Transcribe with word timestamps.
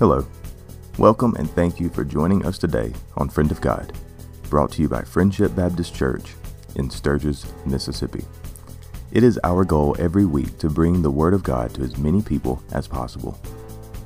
Hello. 0.00 0.26
Welcome 0.96 1.34
and 1.34 1.50
thank 1.50 1.78
you 1.78 1.90
for 1.90 2.04
joining 2.04 2.46
us 2.46 2.56
today 2.56 2.94
on 3.18 3.28
Friend 3.28 3.50
of 3.50 3.60
God, 3.60 3.92
brought 4.48 4.72
to 4.72 4.80
you 4.80 4.88
by 4.88 5.02
Friendship 5.02 5.54
Baptist 5.54 5.94
Church 5.94 6.32
in 6.76 6.88
Sturgis, 6.88 7.44
Mississippi. 7.66 8.24
It 9.12 9.22
is 9.22 9.38
our 9.44 9.62
goal 9.62 9.94
every 9.98 10.24
week 10.24 10.56
to 10.56 10.70
bring 10.70 11.02
the 11.02 11.10
Word 11.10 11.34
of 11.34 11.42
God 11.42 11.74
to 11.74 11.82
as 11.82 11.98
many 11.98 12.22
people 12.22 12.62
as 12.72 12.88
possible. 12.88 13.38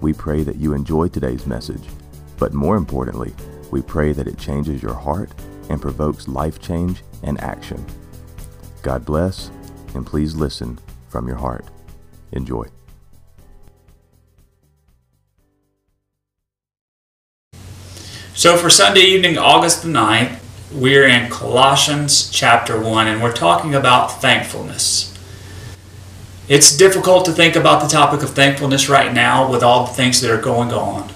We 0.00 0.12
pray 0.12 0.42
that 0.42 0.56
you 0.56 0.72
enjoy 0.72 1.06
today's 1.06 1.46
message, 1.46 1.84
but 2.40 2.52
more 2.52 2.74
importantly, 2.74 3.32
we 3.70 3.80
pray 3.80 4.12
that 4.14 4.26
it 4.26 4.36
changes 4.36 4.82
your 4.82 4.94
heart 4.94 5.30
and 5.70 5.80
provokes 5.80 6.26
life 6.26 6.60
change 6.60 7.04
and 7.22 7.40
action. 7.40 7.86
God 8.82 9.04
bless, 9.04 9.48
and 9.94 10.04
please 10.04 10.34
listen 10.34 10.76
from 11.08 11.28
your 11.28 11.36
heart. 11.36 11.66
Enjoy. 12.32 12.66
So 18.36 18.56
for 18.56 18.68
Sunday 18.68 19.02
evening, 19.02 19.38
August 19.38 19.84
the 19.84 19.88
9th, 19.88 20.40
we're 20.72 21.06
in 21.06 21.30
Colossians 21.30 22.28
chapter 22.28 22.80
1 22.80 23.06
and 23.06 23.22
we're 23.22 23.32
talking 23.32 23.76
about 23.76 24.20
thankfulness. 24.20 25.16
It's 26.48 26.76
difficult 26.76 27.26
to 27.26 27.32
think 27.32 27.54
about 27.54 27.80
the 27.80 27.88
topic 27.88 28.24
of 28.24 28.30
thankfulness 28.30 28.88
right 28.88 29.14
now 29.14 29.48
with 29.48 29.62
all 29.62 29.86
the 29.86 29.92
things 29.92 30.20
that 30.20 30.32
are 30.32 30.42
going 30.42 30.72
on. 30.72 31.12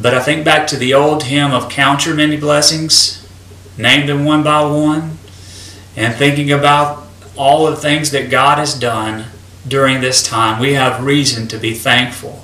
But 0.00 0.14
I 0.14 0.20
think 0.20 0.42
back 0.42 0.66
to 0.68 0.78
the 0.78 0.94
old 0.94 1.24
hymn 1.24 1.52
of 1.52 1.68
Count 1.68 2.06
Your 2.06 2.14
Many 2.14 2.38
Blessings, 2.38 3.28
name 3.76 4.06
them 4.06 4.24
one 4.24 4.42
by 4.42 4.62
one, 4.62 5.18
and 5.96 6.14
thinking 6.14 6.50
about 6.50 7.06
all 7.36 7.66
the 7.66 7.76
things 7.76 8.10
that 8.12 8.30
God 8.30 8.56
has 8.56 8.72
done 8.72 9.26
during 9.68 10.00
this 10.00 10.22
time, 10.22 10.58
we 10.58 10.72
have 10.72 11.04
reason 11.04 11.46
to 11.48 11.58
be 11.58 11.74
thankful. 11.74 12.42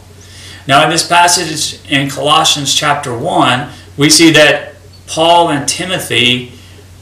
Now, 0.67 0.85
in 0.85 0.91
this 0.91 1.09
passage 1.09 1.81
in 1.91 2.11
Colossians 2.11 2.75
chapter 2.75 3.17
1, 3.17 3.71
we 3.97 4.11
see 4.11 4.31
that 4.33 4.75
Paul 5.07 5.51
and 5.51 5.69
Timothy 5.69 6.53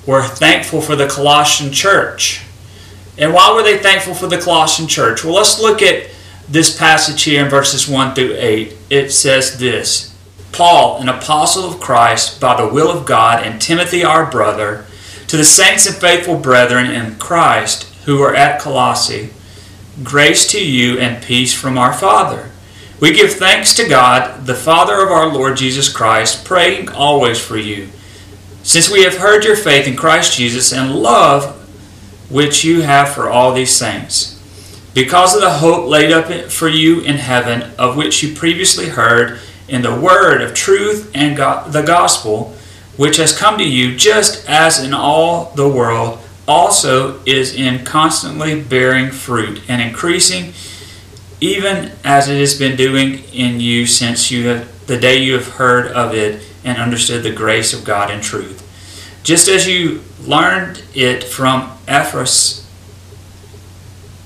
were 0.06 0.22
thankful 0.22 0.80
for 0.80 0.96
the 0.96 1.08
Colossian 1.08 1.72
church. 1.72 2.44
And 3.16 3.32
why 3.32 3.54
were 3.54 3.62
they 3.62 3.78
thankful 3.78 4.14
for 4.14 4.26
the 4.26 4.38
Colossian 4.38 4.88
church? 4.88 5.24
Well, 5.24 5.34
let's 5.34 5.60
look 5.60 5.82
at 5.82 6.10
this 6.48 6.76
passage 6.76 7.22
here 7.22 7.44
in 7.44 7.50
verses 7.50 7.88
1 7.88 8.14
through 8.14 8.34
8. 8.36 8.76
It 8.90 9.10
says 9.10 9.58
this 9.58 10.14
Paul, 10.50 11.00
an 11.00 11.08
apostle 11.08 11.64
of 11.64 11.80
Christ 11.80 12.40
by 12.40 12.56
the 12.56 12.72
will 12.72 12.90
of 12.90 13.06
God, 13.06 13.44
and 13.44 13.60
Timothy, 13.60 14.04
our 14.04 14.30
brother, 14.30 14.86
to 15.28 15.36
the 15.36 15.44
saints 15.44 15.86
and 15.86 15.96
faithful 15.96 16.38
brethren 16.38 16.90
in 16.90 17.16
Christ 17.16 17.84
who 18.04 18.20
are 18.22 18.34
at 18.34 18.60
Colossae, 18.60 19.30
grace 20.02 20.50
to 20.50 20.62
you 20.62 20.98
and 20.98 21.22
peace 21.22 21.54
from 21.54 21.78
our 21.78 21.92
Father 21.92 22.51
we 23.02 23.12
give 23.12 23.32
thanks 23.32 23.74
to 23.74 23.88
God, 23.88 24.46
the 24.46 24.54
Father 24.54 25.02
of 25.02 25.10
our 25.10 25.26
Lord 25.26 25.56
Jesus 25.56 25.92
Christ, 25.92 26.44
praying 26.44 26.88
always 26.90 27.44
for 27.44 27.56
you, 27.56 27.88
since 28.62 28.88
we 28.88 29.02
have 29.02 29.16
heard 29.16 29.44
your 29.44 29.56
faith 29.56 29.88
in 29.88 29.96
Christ 29.96 30.36
Jesus 30.36 30.72
and 30.72 30.94
love 30.94 31.58
which 32.30 32.62
you 32.62 32.82
have 32.82 33.08
for 33.08 33.28
all 33.28 33.52
these 33.52 33.74
saints. 33.74 34.38
Because 34.94 35.34
of 35.34 35.40
the 35.40 35.50
hope 35.50 35.88
laid 35.88 36.12
up 36.12 36.30
for 36.48 36.68
you 36.68 37.00
in 37.00 37.16
heaven, 37.16 37.72
of 37.76 37.96
which 37.96 38.22
you 38.22 38.36
previously 38.36 38.90
heard 38.90 39.40
in 39.66 39.82
the 39.82 39.98
word 39.98 40.40
of 40.40 40.54
truth 40.54 41.10
and 41.12 41.36
the 41.36 41.82
gospel, 41.84 42.54
which 42.96 43.16
has 43.16 43.36
come 43.36 43.58
to 43.58 43.68
you, 43.68 43.96
just 43.96 44.48
as 44.48 44.80
in 44.80 44.94
all 44.94 45.46
the 45.56 45.68
world 45.68 46.20
also 46.46 47.20
is 47.24 47.52
in 47.52 47.84
constantly 47.84 48.62
bearing 48.62 49.10
fruit 49.10 49.60
and 49.66 49.82
increasing 49.82 50.52
even 51.42 51.90
as 52.04 52.28
it 52.28 52.38
has 52.38 52.56
been 52.56 52.76
doing 52.76 53.18
in 53.32 53.58
you 53.58 53.84
since 53.84 54.30
you 54.30 54.46
have 54.46 54.86
the 54.86 54.96
day 54.96 55.16
you 55.16 55.32
have 55.32 55.48
heard 55.48 55.88
of 55.88 56.14
it 56.14 56.40
and 56.62 56.78
understood 56.78 57.24
the 57.24 57.32
grace 57.32 57.72
of 57.72 57.84
God 57.84 58.12
in 58.12 58.20
truth. 58.20 58.60
Just 59.24 59.48
as 59.48 59.66
you 59.66 60.02
learned 60.20 60.84
it 60.94 61.24
from 61.24 61.76
Epaphras, 61.88 62.64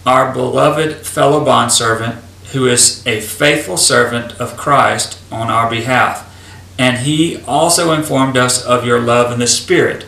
our 0.04 0.31
beloved 0.34 1.06
fellow 1.06 1.43
bondservant, 1.43 2.22
who 2.53 2.66
is 2.66 3.04
a 3.06 3.22
faithful 3.22 3.78
servant 3.78 4.38
of 4.38 4.59
Christ 4.59 5.19
on 5.33 5.50
our 5.50 5.71
behalf. 5.71 6.22
And 6.78 6.98
he 6.98 7.43
also 7.47 7.93
informed 7.93 8.37
us 8.37 8.62
of 8.62 8.84
your 8.84 9.00
love 9.00 9.33
in 9.33 9.38
the 9.38 9.47
Spirit. 9.47 10.04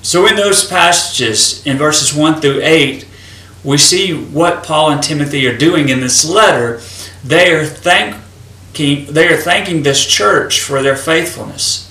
So, 0.00 0.26
in 0.26 0.36
those 0.36 0.66
passages, 0.66 1.64
in 1.66 1.76
verses 1.76 2.14
1 2.14 2.40
through 2.40 2.60
8, 2.62 3.06
we 3.64 3.76
see 3.76 4.14
what 4.14 4.62
Paul 4.62 4.90
and 4.90 5.02
Timothy 5.02 5.46
are 5.48 5.56
doing 5.56 5.88
in 5.88 6.00
this 6.00 6.28
letter. 6.28 6.80
They 7.24 7.52
are 7.52 7.64
thanking, 7.64 9.12
they 9.12 9.28
are 9.28 9.36
thanking 9.36 9.82
this 9.82 10.06
church 10.06 10.60
for 10.60 10.82
their 10.82 10.96
faithfulness. 10.96 11.84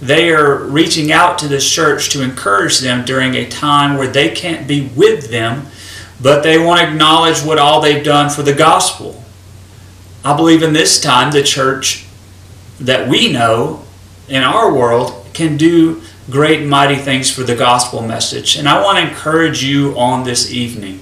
They 0.00 0.30
are 0.30 0.56
reaching 0.56 1.12
out 1.12 1.38
to 1.38 1.48
this 1.48 1.68
church 1.68 2.10
to 2.10 2.22
encourage 2.22 2.80
them 2.80 3.04
during 3.04 3.34
a 3.34 3.48
time 3.48 3.96
where 3.96 4.08
they 4.08 4.30
can't 4.30 4.68
be 4.68 4.88
with 4.88 5.30
them, 5.30 5.66
but 6.20 6.42
they 6.42 6.58
want 6.58 6.80
to 6.80 6.88
acknowledge 6.88 7.40
what 7.40 7.58
all 7.58 7.80
they've 7.80 8.04
done 8.04 8.28
for 8.28 8.42
the 8.42 8.52
gospel. 8.52 9.22
I 10.22 10.36
believe 10.36 10.62
in 10.62 10.72
this 10.72 11.00
time 11.00 11.30
the 11.30 11.42
church 11.42 12.06
that 12.80 13.08
we 13.08 13.32
know 13.32 13.84
in 14.28 14.42
our 14.42 14.74
world 14.74 15.26
can 15.32 15.56
do 15.56 16.02
great 16.30 16.66
mighty 16.66 16.96
things 16.96 17.30
for 17.30 17.42
the 17.42 17.56
gospel 17.56 18.02
message. 18.02 18.56
And 18.56 18.68
I 18.68 18.82
want 18.82 18.98
to 18.98 19.08
encourage 19.08 19.62
you 19.62 19.98
on 19.98 20.24
this 20.24 20.50
evening 20.50 21.00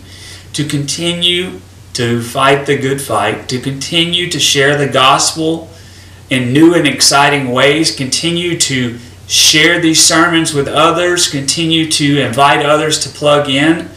to 0.53 0.65
continue 0.65 1.61
to 1.95 2.23
fight 2.23 2.67
the 2.67 2.77
good 2.77 3.01
fight, 3.01 3.49
to 3.49 3.61
continue 3.61 4.29
to 4.31 4.39
share 4.39 4.77
the 4.77 4.89
gospel 4.89 5.71
in 6.31 6.53
new 6.53 6.75
and 6.75 6.87
exciting 6.87 7.51
ways, 7.51 7.95
continue 7.95 8.59
to 8.59 8.99
share 9.27 9.81
these 9.81 10.03
sermons 10.03 10.55
with 10.55 10.69
others, 10.69 11.29
continue 11.29 11.91
to 11.91 12.21
invite 12.21 12.65
others 12.65 12.99
to 13.01 13.09
plug 13.09 13.49
in, 13.49 13.89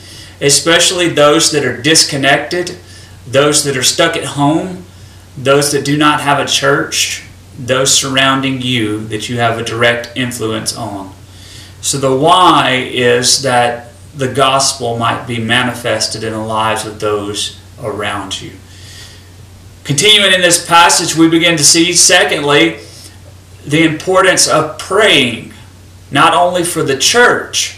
especially 0.42 1.08
those 1.08 1.52
that 1.52 1.64
are 1.66 1.82
disconnected, 1.82 2.78
those 3.26 3.64
that 3.64 3.78
are 3.78 3.84
stuck 3.84 4.16
at 4.16 4.26
home, 4.26 4.86
those 5.38 5.72
that 5.72 5.86
do 5.86 5.98
not 5.98 6.22
have 6.22 6.40
a 6.40 6.50
church, 6.50 7.24
those 7.58 7.94
surrounding 7.94 8.62
you 8.62 9.00
that 9.08 9.30
you 9.30 9.38
have 9.38 9.58
a 9.58 9.64
direct 9.64 10.12
influence 10.16 10.76
on. 10.76 11.14
So 11.82 11.98
the 11.98 12.16
why 12.16 12.90
is 12.92 13.42
that 13.44 13.85
the 14.16 14.32
gospel 14.32 14.98
might 14.98 15.26
be 15.28 15.40
manifested 15.40 16.24
in 16.24 16.32
the 16.32 16.40
lives 16.40 16.86
of 16.86 17.00
those 17.00 17.60
around 17.82 18.42
you. 18.42 18.54
Continuing 19.84 20.34
in 20.34 20.42
this 20.42 20.66
passage, 20.66 21.16
we 21.16 21.30
begin 21.30 21.58
to 21.58 21.64
see, 21.64 21.94
secondly, 21.94 22.80
the 23.66 23.84
importance 23.84 24.48
of 24.48 24.80
praying, 24.80 25.54
not 26.12 26.34
only 26.34 26.64
for 26.64 26.82
the 26.82 26.98
church, 26.98 27.78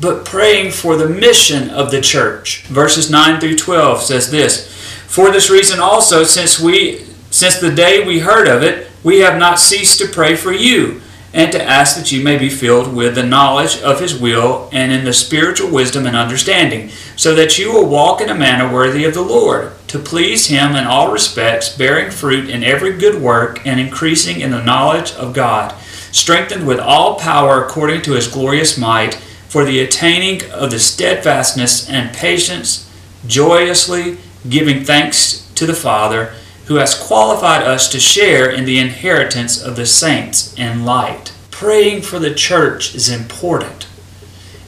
but 0.00 0.24
praying 0.24 0.70
for 0.70 0.96
the 0.96 1.08
mission 1.08 1.68
of 1.70 1.90
the 1.90 2.00
church. 2.00 2.64
Verses 2.66 3.10
9 3.10 3.40
through 3.40 3.56
12 3.56 4.02
says 4.02 4.30
this 4.30 4.72
For 5.06 5.30
this 5.30 5.50
reason 5.50 5.80
also, 5.80 6.24
since 6.24 6.60
we 6.60 7.04
since 7.30 7.58
the 7.58 7.74
day 7.74 8.06
we 8.06 8.20
heard 8.20 8.46
of 8.46 8.62
it, 8.62 8.88
we 9.02 9.18
have 9.20 9.38
not 9.38 9.58
ceased 9.58 9.98
to 9.98 10.06
pray 10.06 10.36
for 10.36 10.52
you 10.52 11.00
and 11.34 11.50
to 11.50 11.62
ask 11.62 11.96
that 11.96 12.12
you 12.12 12.22
may 12.22 12.38
be 12.38 12.48
filled 12.48 12.94
with 12.94 13.16
the 13.16 13.22
knowledge 13.26 13.76
of 13.82 13.98
his 13.98 14.16
will 14.16 14.68
and 14.72 14.92
in 14.92 15.04
the 15.04 15.12
spiritual 15.12 15.68
wisdom 15.68 16.06
and 16.06 16.16
understanding, 16.16 16.88
so 17.16 17.34
that 17.34 17.58
you 17.58 17.72
will 17.72 17.88
walk 17.88 18.20
in 18.20 18.30
a 18.30 18.34
manner 18.34 18.72
worthy 18.72 19.04
of 19.04 19.14
the 19.14 19.20
Lord, 19.20 19.72
to 19.88 19.98
please 19.98 20.46
him 20.46 20.76
in 20.76 20.84
all 20.84 21.10
respects, 21.10 21.76
bearing 21.76 22.12
fruit 22.12 22.48
in 22.48 22.62
every 22.62 22.96
good 22.96 23.20
work 23.20 23.66
and 23.66 23.80
increasing 23.80 24.40
in 24.40 24.52
the 24.52 24.62
knowledge 24.62 25.12
of 25.14 25.34
God, 25.34 25.74
strengthened 26.12 26.68
with 26.68 26.78
all 26.78 27.18
power 27.18 27.64
according 27.64 28.02
to 28.02 28.12
his 28.12 28.28
glorious 28.28 28.78
might, 28.78 29.16
for 29.48 29.64
the 29.64 29.80
attaining 29.80 30.48
of 30.52 30.70
the 30.70 30.78
steadfastness 30.78 31.90
and 31.90 32.14
patience, 32.14 32.88
joyously 33.26 34.18
giving 34.48 34.84
thanks 34.84 35.50
to 35.56 35.66
the 35.66 35.74
Father 35.74 36.32
who 36.66 36.76
has 36.76 36.94
qualified 36.94 37.62
us 37.62 37.88
to 37.88 38.00
share 38.00 38.50
in 38.50 38.64
the 38.64 38.78
inheritance 38.78 39.62
of 39.62 39.76
the 39.76 39.86
saints 39.86 40.54
in 40.54 40.84
light. 40.84 41.33
Praying 41.64 42.02
for 42.02 42.18
the 42.18 42.34
church 42.34 42.94
is 42.94 43.08
important. 43.08 43.86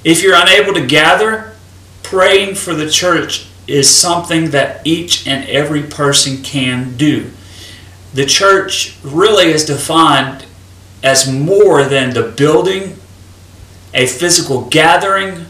If 0.02 0.22
you're 0.22 0.34
unable 0.34 0.72
to 0.72 0.86
gather, 0.86 1.52
praying 2.02 2.54
for 2.54 2.72
the 2.72 2.88
church 2.88 3.48
is 3.66 3.86
something 3.86 4.48
that 4.52 4.80
each 4.86 5.26
and 5.26 5.46
every 5.46 5.82
person 5.82 6.42
can 6.42 6.96
do. 6.96 7.32
The 8.14 8.24
church 8.24 8.96
really 9.02 9.48
is 9.48 9.66
defined 9.66 10.46
as 11.02 11.30
more 11.30 11.84
than 11.84 12.14
the 12.14 12.32
building, 12.34 12.96
a 13.92 14.06
physical 14.06 14.62
gathering. 14.62 15.44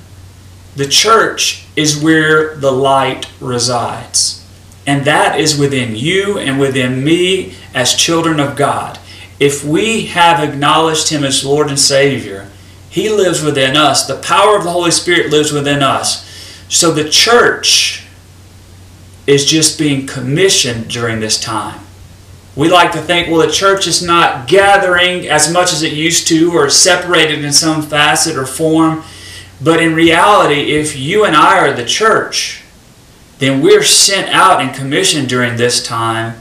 The 0.74 0.88
church 0.88 1.64
is 1.76 2.02
where 2.02 2.56
the 2.56 2.72
light 2.72 3.30
resides. 3.38 4.44
And 4.84 5.04
that 5.04 5.38
is 5.38 5.56
within 5.56 5.94
you 5.94 6.38
and 6.38 6.58
within 6.58 7.04
me 7.04 7.54
as 7.72 7.94
children 7.94 8.40
of 8.40 8.56
God. 8.56 8.98
If 9.38 9.64
we 9.64 10.06
have 10.06 10.42
acknowledged 10.42 11.10
Him 11.10 11.24
as 11.24 11.44
Lord 11.44 11.68
and 11.68 11.78
Savior, 11.78 12.48
He 12.88 13.08
lives 13.08 13.42
within 13.42 13.76
us. 13.76 14.06
The 14.06 14.16
power 14.16 14.56
of 14.56 14.64
the 14.64 14.72
Holy 14.72 14.90
Spirit 14.90 15.30
lives 15.30 15.52
within 15.52 15.82
us. 15.82 16.24
So 16.68 16.90
the 16.90 17.08
church 17.08 18.06
is 19.26 19.44
just 19.44 19.78
being 19.78 20.06
commissioned 20.06 20.88
during 20.88 21.20
this 21.20 21.40
time. 21.40 21.80
We 22.54 22.70
like 22.70 22.92
to 22.92 23.00
think, 23.00 23.28
well, 23.28 23.46
the 23.46 23.52
church 23.52 23.86
is 23.86 24.02
not 24.02 24.48
gathering 24.48 25.28
as 25.28 25.52
much 25.52 25.72
as 25.72 25.82
it 25.82 25.92
used 25.92 26.26
to 26.28 26.52
or 26.52 26.70
separated 26.70 27.44
in 27.44 27.52
some 27.52 27.82
facet 27.82 28.36
or 28.36 28.46
form. 28.46 29.02
But 29.60 29.82
in 29.82 29.94
reality, 29.94 30.72
if 30.72 30.96
you 30.96 31.24
and 31.24 31.36
I 31.36 31.58
are 31.58 31.74
the 31.74 31.84
church, 31.84 32.62
then 33.38 33.60
we're 33.60 33.82
sent 33.82 34.28
out 34.30 34.62
and 34.62 34.74
commissioned 34.74 35.28
during 35.28 35.56
this 35.56 35.84
time. 35.84 36.40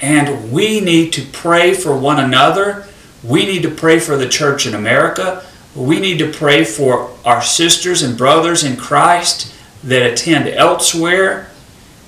And 0.00 0.52
we 0.52 0.80
need 0.80 1.12
to 1.14 1.22
pray 1.22 1.74
for 1.74 1.96
one 1.96 2.18
another. 2.18 2.86
We 3.22 3.46
need 3.46 3.62
to 3.62 3.70
pray 3.70 3.98
for 3.98 4.16
the 4.16 4.28
church 4.28 4.66
in 4.66 4.74
America. 4.74 5.44
We 5.74 6.00
need 6.00 6.18
to 6.18 6.32
pray 6.32 6.64
for 6.64 7.10
our 7.24 7.42
sisters 7.42 8.02
and 8.02 8.16
brothers 8.16 8.64
in 8.64 8.76
Christ 8.76 9.52
that 9.84 10.10
attend 10.10 10.48
elsewhere. 10.48 11.50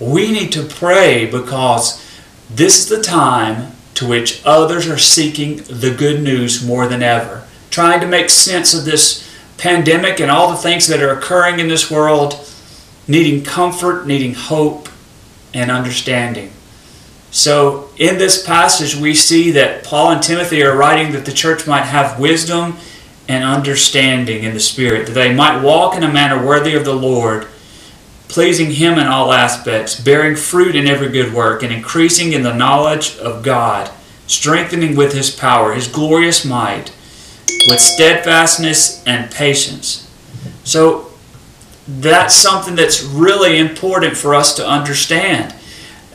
We 0.00 0.30
need 0.30 0.52
to 0.52 0.64
pray 0.64 1.26
because 1.26 2.04
this 2.50 2.78
is 2.78 2.88
the 2.88 3.02
time 3.02 3.72
to 3.94 4.06
which 4.06 4.42
others 4.44 4.86
are 4.88 4.98
seeking 4.98 5.56
the 5.64 5.94
good 5.96 6.22
news 6.22 6.64
more 6.64 6.86
than 6.86 7.02
ever, 7.02 7.44
trying 7.70 8.00
to 8.00 8.06
make 8.06 8.30
sense 8.30 8.72
of 8.72 8.84
this 8.84 9.28
pandemic 9.58 10.20
and 10.20 10.30
all 10.30 10.50
the 10.50 10.56
things 10.56 10.86
that 10.86 11.02
are 11.02 11.10
occurring 11.10 11.58
in 11.58 11.68
this 11.68 11.90
world, 11.90 12.48
needing 13.08 13.42
comfort, 13.42 14.06
needing 14.06 14.34
hope, 14.34 14.88
and 15.52 15.70
understanding. 15.70 16.52
So, 17.30 17.90
in 17.98 18.16
this 18.18 18.44
passage, 18.44 18.96
we 18.96 19.14
see 19.14 19.50
that 19.52 19.84
Paul 19.84 20.12
and 20.12 20.22
Timothy 20.22 20.62
are 20.62 20.76
writing 20.76 21.12
that 21.12 21.26
the 21.26 21.32
church 21.32 21.66
might 21.66 21.82
have 21.82 22.18
wisdom 22.18 22.76
and 23.28 23.44
understanding 23.44 24.44
in 24.44 24.54
the 24.54 24.60
Spirit, 24.60 25.06
that 25.06 25.12
they 25.12 25.34
might 25.34 25.62
walk 25.62 25.94
in 25.94 26.02
a 26.02 26.12
manner 26.12 26.44
worthy 26.44 26.74
of 26.74 26.86
the 26.86 26.94
Lord, 26.94 27.46
pleasing 28.28 28.70
Him 28.70 28.98
in 28.98 29.06
all 29.06 29.32
aspects, 29.32 30.00
bearing 30.00 30.36
fruit 30.36 30.74
in 30.74 30.86
every 30.86 31.10
good 31.10 31.34
work, 31.34 31.62
and 31.62 31.72
increasing 31.72 32.32
in 32.32 32.42
the 32.42 32.54
knowledge 32.54 33.18
of 33.18 33.42
God, 33.42 33.90
strengthening 34.26 34.96
with 34.96 35.12
His 35.12 35.30
power, 35.30 35.74
His 35.74 35.86
glorious 35.86 36.44
might 36.46 36.92
with 37.68 37.80
steadfastness 37.80 39.02
and 39.06 39.30
patience. 39.30 40.10
So 40.64 41.10
that's 41.86 42.34
something 42.34 42.74
that's 42.74 43.02
really 43.02 43.58
important 43.58 44.16
for 44.16 44.34
us 44.34 44.54
to 44.56 44.66
understand 44.66 45.54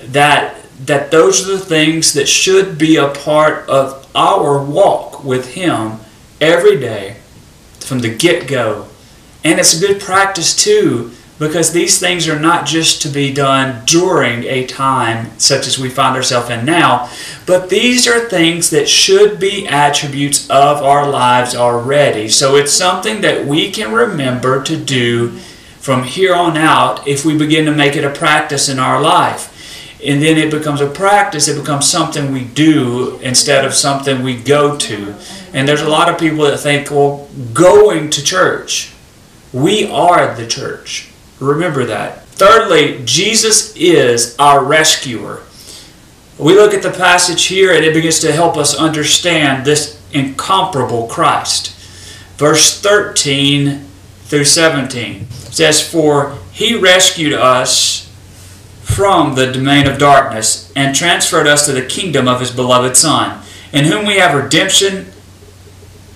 that 0.01 0.62
that 0.85 1.12
those 1.12 1.47
are 1.47 1.53
the 1.53 1.65
things 1.65 2.13
that 2.13 2.27
should 2.27 2.77
be 2.77 2.95
a 2.95 3.09
part 3.09 3.68
of 3.69 4.07
our 4.15 4.63
walk 4.63 5.24
with 5.24 5.53
him 5.53 6.00
every 6.41 6.80
day 6.80 7.18
from 7.80 8.00
the 8.00 8.13
get-go. 8.13 8.88
And 9.44 9.59
it's 9.59 9.77
a 9.77 9.85
good 9.85 10.01
practice 10.01 10.56
too 10.56 11.12
because 11.39 11.74
these 11.74 12.00
things 12.00 12.27
are 12.27 12.39
not 12.39 12.65
just 12.65 13.01
to 13.01 13.09
be 13.09 13.33
done 13.33 13.83
during 13.85 14.44
a 14.44 14.65
time 14.65 15.31
such 15.38 15.68
as 15.68 15.80
we 15.80 15.89
find 15.89 16.15
ourselves 16.15 16.50
in 16.50 16.63
now, 16.65 17.09
but 17.45 17.69
these 17.69 18.07
are 18.07 18.29
things 18.29 18.69
that 18.69 18.88
should 18.88 19.39
be 19.39 19.68
attributes 19.68 20.50
of 20.50 20.77
our 20.77 21.09
lives 21.09 21.56
already. 21.56 22.29
So 22.29 22.56
it's 22.56 22.71
something 22.71 23.21
that 23.21 23.45
we 23.45 23.71
can 23.71 23.91
remember 23.91 24.63
to 24.63 24.77
do 24.77 25.31
from 25.79 26.03
here 26.03 26.33
on 26.33 26.56
out 26.56 27.06
if 27.07 27.25
we 27.25 27.38
begin 27.38 27.65
to 27.65 27.75
make 27.75 27.95
it 27.95 28.06
a 28.06 28.09
practice 28.09 28.69
in 28.69 28.79
our 28.79 29.01
life. 29.01 29.50
And 30.05 30.21
then 30.21 30.38
it 30.38 30.51
becomes 30.51 30.81
a 30.81 30.89
practice, 30.89 31.47
it 31.47 31.59
becomes 31.59 31.89
something 31.89 32.31
we 32.31 32.44
do 32.44 33.17
instead 33.19 33.63
of 33.65 33.73
something 33.73 34.21
we 34.21 34.35
go 34.35 34.77
to. 34.77 35.15
And 35.53 35.67
there's 35.67 35.81
a 35.81 35.89
lot 35.89 36.09
of 36.09 36.19
people 36.19 36.44
that 36.45 36.59
think, 36.59 36.91
well, 36.91 37.29
going 37.53 38.09
to 38.09 38.23
church. 38.23 38.91
We 39.53 39.89
are 39.89 40.35
the 40.35 40.47
church. 40.47 41.09
Remember 41.39 41.85
that. 41.85 42.25
Thirdly, 42.25 43.01
Jesus 43.05 43.75
is 43.75 44.35
our 44.39 44.63
rescuer. 44.63 45.44
We 46.39 46.55
look 46.55 46.73
at 46.73 46.81
the 46.81 46.91
passage 46.91 47.45
here 47.45 47.73
and 47.73 47.85
it 47.85 47.94
begins 47.94 48.19
to 48.21 48.31
help 48.31 48.57
us 48.57 48.75
understand 48.75 49.65
this 49.65 50.01
incomparable 50.11 51.07
Christ. 51.07 51.75
Verse 52.38 52.81
13 52.81 53.85
through 54.23 54.45
17 54.45 55.29
says, 55.29 55.88
For 55.88 56.38
he 56.51 56.75
rescued 56.75 57.33
us 57.33 58.02
from 58.83 59.35
the 59.35 59.51
domain 59.51 59.88
of 59.88 59.97
darkness 59.97 60.71
and 60.75 60.95
transferred 60.95 61.47
us 61.47 61.65
to 61.65 61.71
the 61.71 61.85
kingdom 61.85 62.27
of 62.27 62.39
his 62.39 62.51
beloved 62.51 62.95
Son, 62.97 63.41
in 63.71 63.85
whom 63.85 64.06
we 64.06 64.18
have 64.18 64.35
redemption, 64.35 65.12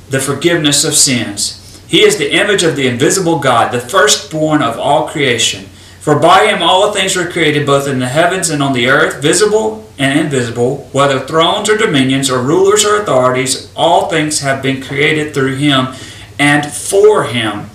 the 0.10 0.20
forgiveness 0.20 0.84
of 0.84 0.94
sins. 0.94 1.82
He 1.88 2.04
is 2.04 2.18
the 2.18 2.34
image 2.34 2.64
of 2.64 2.76
the 2.76 2.88
invisible 2.88 3.40
God, 3.40 3.72
the 3.72 3.80
firstborn 3.80 4.62
of 4.62 4.78
all 4.78 5.08
creation. 5.08 5.66
For 6.02 6.20
by 6.20 6.48
him 6.48 6.62
all 6.62 6.92
things 6.92 7.16
were 7.16 7.32
created, 7.32 7.66
both 7.66 7.88
in 7.88 8.00
the 8.00 8.08
heavens 8.08 8.50
and 8.50 8.62
on 8.62 8.74
the 8.74 8.88
earth, 8.88 9.22
visible 9.22 9.90
and 9.98 10.20
invisible, 10.20 10.90
whether 10.92 11.20
thrones 11.20 11.70
or 11.70 11.78
dominions 11.78 12.30
or 12.30 12.42
rulers 12.42 12.86
or 12.86 13.02
authorities, 13.02 13.72
all 13.76 14.10
things 14.10 14.42
have 14.42 14.62
been 14.62 14.82
created 14.82 15.34
through 15.34 15.56
him 15.56 15.94
and 16.38 16.66
for 16.66 17.24
him. 17.24 17.70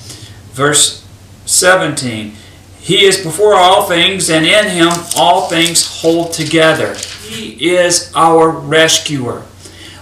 Verse 0.53 1.06
17 1.47 2.37
He 2.82 3.05
is 3.05 3.25
before 3.25 3.55
all 3.55 3.87
things, 3.87 4.29
and 4.29 4.44
in 4.44 4.69
him 4.69 4.90
all 5.17 5.49
things 5.49 6.00
hold 6.02 6.32
together. 6.32 6.94
He 7.29 7.70
is 7.70 8.12
our 8.14 8.50
rescuer. 8.50 9.44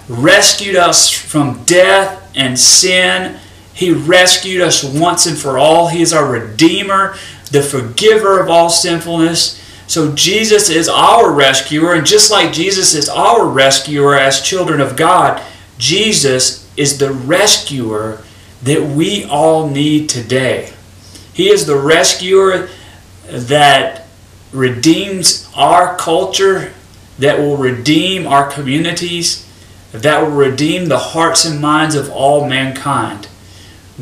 Rescued 0.09 0.75
us 0.75 1.09
from 1.09 1.63
death 1.65 2.31
and 2.35 2.59
sin 2.59 3.39
he 3.81 3.93
rescued 3.93 4.61
us 4.61 4.85
once 4.85 5.25
and 5.25 5.39
for 5.39 5.57
all. 5.57 5.89
He 5.89 6.03
is 6.03 6.13
our 6.13 6.31
Redeemer, 6.31 7.17
the 7.51 7.63
forgiver 7.63 8.39
of 8.39 8.51
all 8.51 8.69
sinfulness. 8.69 9.59
So 9.87 10.15
Jesus 10.15 10.69
is 10.69 10.87
our 10.87 11.33
rescuer, 11.33 11.95
and 11.95 12.07
just 12.07 12.31
like 12.31 12.53
Jesus 12.53 12.95
is 12.95 13.09
our 13.09 13.47
rescuer 13.47 14.17
as 14.17 14.43
children 14.43 14.83
of 14.83 14.97
God, 14.97 15.43
Jesus 15.79 16.71
is 16.77 16.99
the 16.99 17.11
rescuer 17.11 18.23
that 18.63 18.83
we 18.83 19.25
all 19.25 19.67
need 19.67 20.11
today. 20.11 20.75
He 21.41 21.49
is 21.49 21.65
the 21.65 21.79
rescuer 21.79 22.69
that 23.27 24.05
redeems 24.53 25.49
our 25.57 25.97
culture, 25.97 26.75
that 27.19 27.39
will 27.39 27.57
redeem 27.57 28.27
our 28.27 28.51
communities, 28.51 29.51
that 29.91 30.21
will 30.21 30.37
redeem 30.37 30.91
the 30.91 30.99
hearts 30.99 31.47
and 31.47 31.59
minds 31.59 31.95
of 31.95 32.11
all 32.11 32.47
mankind. 32.47 33.27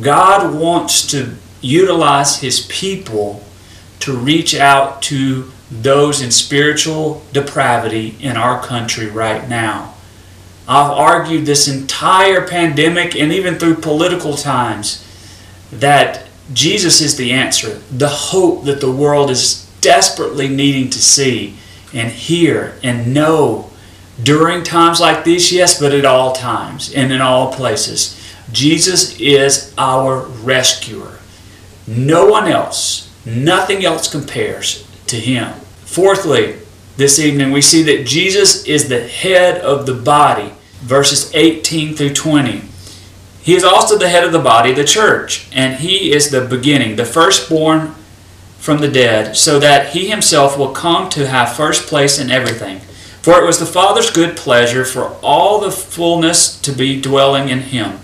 God 0.01 0.53
wants 0.53 1.07
to 1.13 1.37
utilize 1.61 2.41
His 2.41 2.67
people 2.67 3.45
to 4.01 4.17
reach 4.17 4.57
out 4.57 5.01
to 5.03 5.53
those 5.71 6.21
in 6.21 6.33
spiritual 6.33 7.23
depravity 7.33 8.17
in 8.19 8.37
our 8.37 8.61
country 8.61 9.07
right 9.07 9.49
now. 9.49 9.95
I've 10.67 10.91
argued 10.91 11.47
this 11.47 11.69
entire 11.69 12.45
pandemic 12.49 13.15
and 13.15 13.33
even 13.33 13.61
through 13.61 13.77
political 13.77 14.35
times 14.35 15.05
that 15.71 16.28
Jesus 16.53 17.01
is 17.01 17.17
the 17.17 17.33
answer, 17.33 17.81
the 17.91 18.09
hope 18.09 18.65
that 18.65 18.81
the 18.81 18.91
world 18.91 19.31
is 19.31 19.71
desperately 19.81 20.49
needing 20.49 20.91
to 20.91 20.99
see 20.99 21.57
and 21.93 22.11
hear 22.11 22.79
and 22.83 23.13
know 23.13 23.71
during 24.23 24.65
times 24.65 25.01
like 25.01 25.25
these, 25.25 25.53
yes, 25.53 25.79
but 25.79 25.93
at 25.93 26.05
all 26.05 26.33
times 26.33 26.93
and 26.93 27.13
in 27.13 27.21
all 27.21 27.53
places. 27.53 28.15
Jesus 28.51 29.19
is 29.21 29.73
our 29.79 30.23
rescuer. 30.43 31.19
No 31.87 32.27
one 32.27 32.49
else, 32.49 33.13
nothing 33.25 33.85
else 33.85 34.11
compares 34.11 34.87
to 35.07 35.17
him. 35.17 35.53
Fourthly, 35.85 36.57
this 36.97 37.19
evening 37.19 37.53
we 37.53 37.63
see 37.63 37.83
that 37.85 38.07
Jesus 38.07 38.67
is 38.67 38.89
the 38.89 39.07
head 39.07 39.61
of 39.61 39.87
the 39.87 39.95
body, 39.95 40.53
verses 40.81 41.33
18 41.35 41.95
through 41.95 42.15
20. 42.15 42.63
He 43.49 43.55
is 43.55 43.65
also 43.65 43.97
the 43.97 44.11
head 44.11 44.25
of 44.25 44.33
the 44.33 44.39
body, 44.39 44.75
the 44.75 44.85
church, 44.85 45.49
and 45.55 45.81
he 45.81 46.13
is 46.13 46.31
the 46.31 46.43
beginning, 46.43 46.97
the 46.97 47.07
firstborn 47.07 47.95
from 48.59 48.77
the 48.77 48.91
dead, 48.91 49.39
so 49.39 49.59
that 49.59 49.95
he 49.95 50.11
himself 50.11 50.59
will 50.59 50.73
come 50.73 51.09
to 51.09 51.27
have 51.27 51.57
first 51.57 51.87
place 51.87 52.19
in 52.19 52.31
everything. 52.31 52.81
For 53.23 53.41
it 53.41 53.47
was 53.47 53.59
the 53.59 53.65
Father's 53.65 54.11
good 54.11 54.37
pleasure 54.37 54.85
for 54.85 55.17
all 55.23 55.61
the 55.63 55.71
fullness 55.71 56.61
to 56.61 56.73
be 56.73 57.01
dwelling 57.01 57.49
in 57.49 57.61
him 57.61 58.01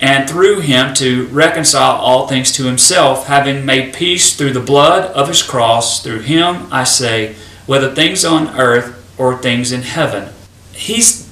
and 0.00 0.30
through 0.30 0.60
him 0.60 0.94
to 0.94 1.26
reconcile 1.26 1.96
all 1.96 2.28
things 2.28 2.52
to 2.52 2.66
himself, 2.66 3.26
having 3.26 3.66
made 3.66 3.94
peace 3.94 4.36
through 4.36 4.52
the 4.52 4.60
blood 4.60 5.10
of 5.10 5.26
his 5.26 5.42
cross. 5.42 6.04
Through 6.04 6.20
him, 6.20 6.68
I 6.70 6.84
say, 6.84 7.34
whether 7.66 7.92
things 7.92 8.24
on 8.24 8.56
earth 8.56 9.12
or 9.18 9.38
things 9.38 9.72
in 9.72 9.82
heaven. 9.82 10.32
He's 10.72 11.25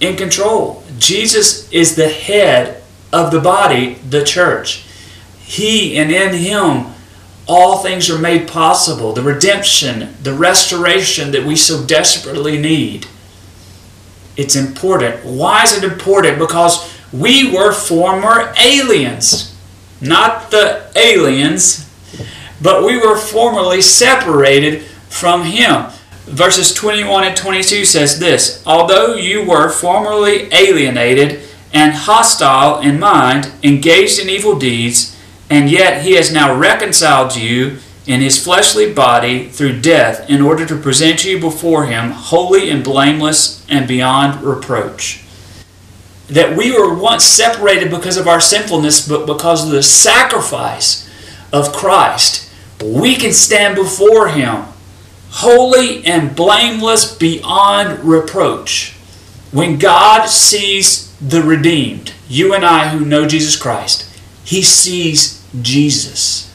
in 0.00 0.16
control. 0.16 0.82
Jesus 0.98 1.70
is 1.72 1.96
the 1.96 2.08
head 2.08 2.82
of 3.12 3.30
the 3.30 3.40
body, 3.40 3.94
the 4.08 4.24
church. 4.24 4.84
He 5.38 5.96
and 5.96 6.10
in 6.10 6.34
him, 6.34 6.92
all 7.46 7.78
things 7.78 8.08
are 8.10 8.18
made 8.18 8.48
possible. 8.48 9.12
The 9.12 9.22
redemption, 9.22 10.14
the 10.22 10.32
restoration 10.32 11.30
that 11.32 11.44
we 11.44 11.56
so 11.56 11.84
desperately 11.84 12.58
need. 12.58 13.06
It's 14.36 14.56
important. 14.56 15.24
Why 15.24 15.62
is 15.62 15.76
it 15.76 15.84
important? 15.84 16.38
Because 16.38 16.92
we 17.12 17.54
were 17.54 17.72
former 17.72 18.52
aliens. 18.58 19.54
Not 20.00 20.50
the 20.50 20.90
aliens, 20.96 21.88
but 22.60 22.84
we 22.84 22.98
were 22.98 23.16
formerly 23.16 23.80
separated 23.80 24.82
from 25.08 25.44
Him. 25.44 25.86
Verses 26.26 26.72
21 26.72 27.24
and 27.24 27.36
22 27.36 27.84
says 27.84 28.18
this 28.18 28.62
Although 28.66 29.14
you 29.14 29.44
were 29.44 29.68
formerly 29.68 30.48
alienated 30.52 31.42
and 31.72 31.92
hostile 31.92 32.80
in 32.80 32.98
mind, 32.98 33.52
engaged 33.62 34.18
in 34.18 34.30
evil 34.30 34.58
deeds, 34.58 35.16
and 35.50 35.68
yet 35.68 36.02
he 36.02 36.12
has 36.12 36.32
now 36.32 36.56
reconciled 36.56 37.36
you 37.36 37.78
in 38.06 38.20
his 38.20 38.42
fleshly 38.42 38.92
body 38.92 39.48
through 39.48 39.80
death 39.80 40.28
in 40.30 40.40
order 40.40 40.64
to 40.64 40.76
present 40.76 41.24
you 41.24 41.38
before 41.38 41.86
him 41.86 42.10
holy 42.10 42.70
and 42.70 42.84
blameless 42.84 43.64
and 43.68 43.86
beyond 43.86 44.42
reproach. 44.42 45.24
That 46.28 46.56
we 46.56 46.72
were 46.72 46.94
once 46.94 47.24
separated 47.24 47.90
because 47.90 48.16
of 48.16 48.28
our 48.28 48.40
sinfulness, 48.40 49.06
but 49.06 49.26
because 49.26 49.66
of 49.66 49.72
the 49.72 49.82
sacrifice 49.82 51.08
of 51.52 51.72
Christ, 51.72 52.50
we 52.82 53.14
can 53.16 53.32
stand 53.32 53.74
before 53.74 54.28
him 54.28 54.64
holy 55.38 56.04
and 56.04 56.36
blameless 56.36 57.16
beyond 57.16 58.04
reproach. 58.04 58.92
When 59.50 59.78
God 59.78 60.26
sees 60.26 61.12
the 61.18 61.42
redeemed, 61.42 62.12
you 62.28 62.54
and 62.54 62.64
I 62.64 62.88
who 62.88 63.04
know 63.04 63.26
Jesus 63.26 63.56
Christ, 63.56 64.08
he 64.44 64.62
sees 64.62 65.44
Jesus. 65.60 66.54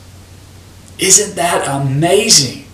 Isn't 0.97 1.35
that 1.35 1.67
amazing? 1.67 2.65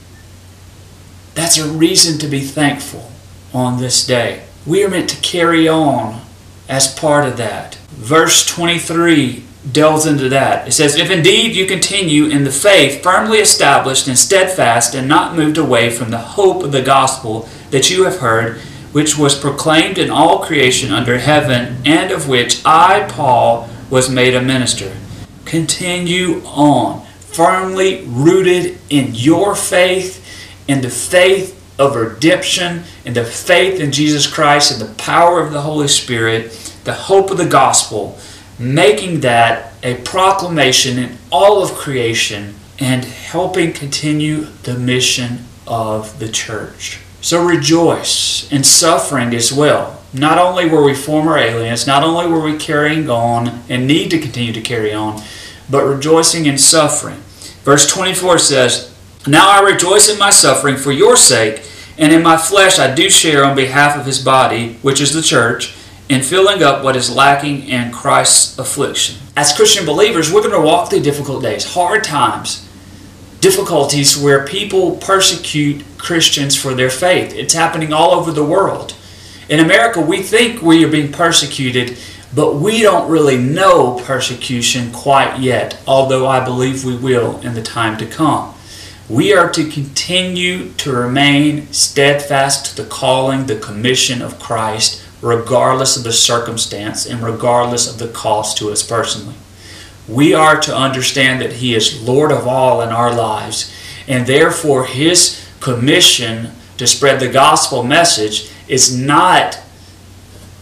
That's 1.33 1.57
a 1.57 1.67
reason 1.67 2.19
to 2.19 2.27
be 2.27 2.41
thankful 2.41 3.11
on 3.51 3.79
this 3.79 4.05
day. 4.05 4.43
We 4.65 4.83
are 4.83 4.89
meant 4.89 5.09
to 5.09 5.21
carry 5.21 5.67
on 5.67 6.21
as 6.69 6.93
part 6.93 7.27
of 7.27 7.37
that. 7.37 7.75
Verse 7.89 8.45
23 8.45 9.43
delves 9.71 10.05
into 10.05 10.29
that. 10.29 10.67
It 10.67 10.71
says, 10.71 10.95
If 10.95 11.09
indeed 11.09 11.55
you 11.55 11.65
continue 11.65 12.25
in 12.25 12.43
the 12.43 12.51
faith, 12.51 13.01
firmly 13.01 13.39
established 13.39 14.07
and 14.07 14.17
steadfast, 14.17 14.93
and 14.93 15.07
not 15.07 15.35
moved 15.35 15.57
away 15.57 15.89
from 15.89 16.11
the 16.11 16.17
hope 16.17 16.63
of 16.63 16.71
the 16.71 16.81
gospel 16.81 17.49
that 17.71 17.89
you 17.89 18.03
have 18.05 18.19
heard, 18.19 18.57
which 18.91 19.17
was 19.17 19.37
proclaimed 19.37 19.97
in 19.97 20.09
all 20.09 20.39
creation 20.39 20.91
under 20.91 21.17
heaven, 21.17 21.81
and 21.85 22.11
of 22.11 22.27
which 22.27 22.61
I, 22.65 23.07
Paul, 23.09 23.69
was 23.89 24.09
made 24.09 24.35
a 24.35 24.41
minister. 24.41 24.95
Continue 25.43 26.41
on, 26.45 27.05
firmly 27.19 28.05
rooted 28.05 28.77
in 28.89 29.13
your 29.13 29.55
faith, 29.55 30.21
in 30.67 30.81
the 30.81 30.89
faith 30.89 31.61
of 31.77 31.95
redemption, 31.95 32.83
in 33.03 33.13
the 33.13 33.25
faith 33.25 33.81
in 33.81 33.91
Jesus 33.91 34.27
Christ, 34.27 34.71
in 34.71 34.87
the 34.87 34.93
power 34.95 35.41
of 35.41 35.51
the 35.51 35.61
Holy 35.61 35.87
Spirit, 35.87 36.51
the 36.85 36.93
hope 36.93 37.29
of 37.31 37.37
the 37.37 37.47
gospel 37.47 38.17
making 38.57 39.19
that 39.21 39.73
a 39.83 39.95
proclamation 39.95 40.97
in 40.97 41.17
all 41.31 41.61
of 41.61 41.71
creation 41.71 42.55
and 42.79 43.05
helping 43.05 43.73
continue 43.73 44.45
the 44.63 44.77
mission 44.77 45.45
of 45.67 46.19
the 46.19 46.29
church. 46.29 46.99
So 47.21 47.43
rejoice 47.43 48.51
in 48.51 48.63
suffering 48.63 49.33
as 49.33 49.51
well. 49.51 50.01
Not 50.13 50.37
only 50.37 50.69
were 50.69 50.83
we 50.83 50.93
former 50.93 51.37
aliens, 51.37 51.87
not 51.87 52.03
only 52.03 52.27
were 52.27 52.41
we 52.41 52.57
carrying 52.57 53.09
on 53.09 53.63
and 53.67 53.87
need 53.87 54.11
to 54.11 54.19
continue 54.19 54.53
to 54.53 54.61
carry 54.61 54.93
on, 54.93 55.21
but 55.69 55.83
rejoicing 55.83 56.45
in 56.45 56.57
suffering. 56.57 57.19
Verse 57.63 57.87
24 57.91 58.37
says, 58.37 58.95
Now 59.27 59.49
I 59.49 59.61
rejoice 59.61 60.07
in 60.07 60.19
my 60.19 60.29
suffering 60.29 60.77
for 60.77 60.91
your 60.91 61.17
sake, 61.17 61.67
and 61.97 62.13
in 62.13 62.21
my 62.21 62.37
flesh 62.37 62.77
I 62.77 62.93
do 62.93 63.09
share 63.09 63.43
on 63.43 63.55
behalf 63.55 63.97
of 63.97 64.05
his 64.05 64.23
body, 64.23 64.75
which 64.81 65.01
is 65.01 65.13
the 65.13 65.21
church 65.21 65.74
in 66.07 66.21
filling 66.21 66.61
up 66.61 66.83
what 66.83 66.95
is 66.95 67.13
lacking 67.13 67.67
in 67.67 67.91
Christ's 67.91 68.57
affliction. 68.59 69.17
As 69.35 69.55
Christian 69.55 69.85
believers, 69.85 70.31
we're 70.31 70.41
going 70.41 70.53
to 70.53 70.61
walk 70.61 70.89
through 70.89 71.01
difficult 71.01 71.41
days, 71.41 71.73
hard 71.73 72.03
times, 72.03 72.67
difficulties 73.41 74.17
where 74.17 74.45
people 74.45 74.97
persecute 74.97 75.83
Christians 75.97 76.55
for 76.55 76.73
their 76.73 76.89
faith. 76.89 77.33
It's 77.33 77.53
happening 77.53 77.91
all 77.91 78.11
over 78.11 78.31
the 78.31 78.45
world. 78.45 78.95
In 79.49 79.59
America, 79.59 79.99
we 80.01 80.21
think 80.21 80.61
we 80.61 80.83
are 80.85 80.89
being 80.89 81.11
persecuted, 81.11 81.97
but 82.33 82.55
we 82.55 82.81
don't 82.81 83.09
really 83.09 83.37
know 83.37 83.99
persecution 84.03 84.91
quite 84.91 85.39
yet, 85.39 85.79
although 85.87 86.27
I 86.27 86.43
believe 86.43 86.83
we 86.83 86.95
will 86.95 87.39
in 87.41 87.53
the 87.53 87.61
time 87.61 87.97
to 87.97 88.05
come. 88.05 88.53
We 89.07 89.33
are 89.33 89.51
to 89.51 89.69
continue 89.69 90.71
to 90.73 90.91
remain 90.91 91.71
steadfast 91.71 92.65
to 92.65 92.83
the 92.83 92.89
calling, 92.89 93.45
the 93.45 93.59
commission 93.59 94.21
of 94.23 94.39
Christ 94.39 95.04
regardless 95.25 95.97
of 95.97 96.03
the 96.03 96.13
circumstance 96.13 97.07
and 97.07 97.23
regardless 97.23 97.91
of 97.91 97.97
the 97.97 98.13
cost 98.13 98.57
to 98.59 98.69
us 98.69 98.83
personally. 98.83 99.33
We 100.07 100.35
are 100.35 100.59
to 100.61 100.75
understand 100.75 101.41
that 101.41 101.53
He 101.53 101.73
is 101.73 102.07
Lord 102.07 102.31
of 102.31 102.47
all 102.47 102.79
in 102.81 102.89
our 102.89 103.11
lives, 103.11 103.73
and 104.07 104.27
therefore 104.27 104.85
His 104.85 105.43
commission 105.59 106.51
to 106.77 106.85
spread 106.85 107.19
the 107.19 107.27
gospel 107.27 107.81
message 107.81 108.51
is 108.67 108.95
not 108.95 109.59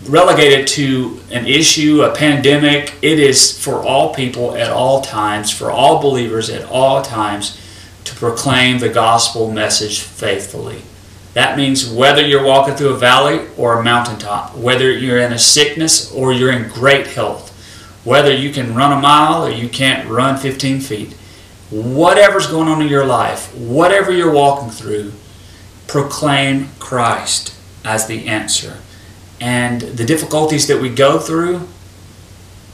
relegated 0.05 0.65
to 0.67 1.20
an 1.29 1.46
issue, 1.46 2.03
a 2.03 2.15
pandemic. 2.15 2.96
It 3.01 3.20
is 3.20 3.62
for 3.62 3.84
all 3.84 4.13
people 4.13 4.55
at 4.55 4.72
all 4.72 5.01
times, 5.01 5.51
for 5.51 5.72
all 5.72 6.01
believers 6.01 6.50
at 6.50 6.63
all 6.65 7.01
times, 7.01 7.60
to 8.05 8.15
proclaim 8.15 8.79
the 8.79 8.89
gospel 8.89 9.51
message 9.51 10.00
faithfully. 10.00 10.84
That 11.34 11.58
means 11.58 11.90
whether 11.90 12.22
you're 12.22 12.46
walking 12.46 12.75
through 12.75 12.94
a 12.94 12.98
valley 12.98 13.48
or 13.58 13.80
a 13.80 13.84
mountaintop, 13.84 14.56
whether 14.56 14.92
you're 14.92 15.20
in 15.20 15.34
a 15.34 15.40
sickness 15.40 16.12
or 16.12 16.32
you're 16.32 16.52
in 16.52 16.70
great 16.70 17.08
health, 17.08 17.50
whether 18.04 18.32
you 18.34 18.52
can 18.52 18.75
run 18.75 18.92
a 18.92 19.02
mile 19.02 19.46
or 19.46 19.50
you 19.50 19.68
can't 19.68 20.08
run 20.08 20.38
15 20.38 20.80
feet, 20.82 21.13
whatever's 21.72 22.48
going 22.48 22.68
on 22.68 22.82
in 22.82 22.88
your 22.88 23.06
life, 23.06 23.54
whatever 23.56 24.12
you're 24.12 24.32
walking 24.32 24.70
through, 24.70 25.12
proclaim 25.88 26.70
Christ 26.80 27.56
as 27.84 28.06
the 28.06 28.28
answer. 28.28 28.78
And 29.42 29.82
the 29.82 30.06
difficulties 30.06 30.68
that 30.68 30.82
we 30.82 30.90
go 30.90 31.18
through, 31.20 31.68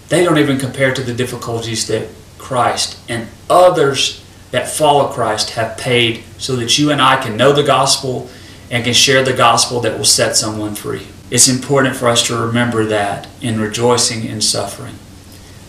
they 0.10 0.24
don't 0.24 0.38
even 0.38 0.60
compare 0.60 0.94
to 0.94 1.01
the 1.01 1.13
difficulties 1.13 1.88
that 1.88 2.10
Christ 2.38 2.98
and 3.08 3.28
others 3.50 4.24
that 4.51 4.68
follow 4.68 5.08
Christ 5.12 5.51
have 5.51 5.78
paid 5.78 6.24
so 6.38 6.56
that 6.58 6.78
you 6.78 6.92
and 6.92 7.01
I 7.01 7.22
can 7.22 7.38
know 7.38 7.54
the 7.54 7.63
gospel 7.63 8.30
and 8.69 8.83
can 8.83 8.93
share 8.93 9.23
the 9.23 9.33
gospel 9.33 9.79
that 9.81 9.97
will 9.97 10.05
set 10.05 10.35
someone 10.35 10.75
free. 10.75 11.07
It's 11.31 11.47
important 11.47 11.95
for 11.95 12.07
us 12.07 12.25
to 12.27 12.38
remember 12.38 12.85
that 12.85 13.27
in 13.41 13.59
rejoicing 13.59 14.25
in 14.25 14.41
suffering. 14.41 14.95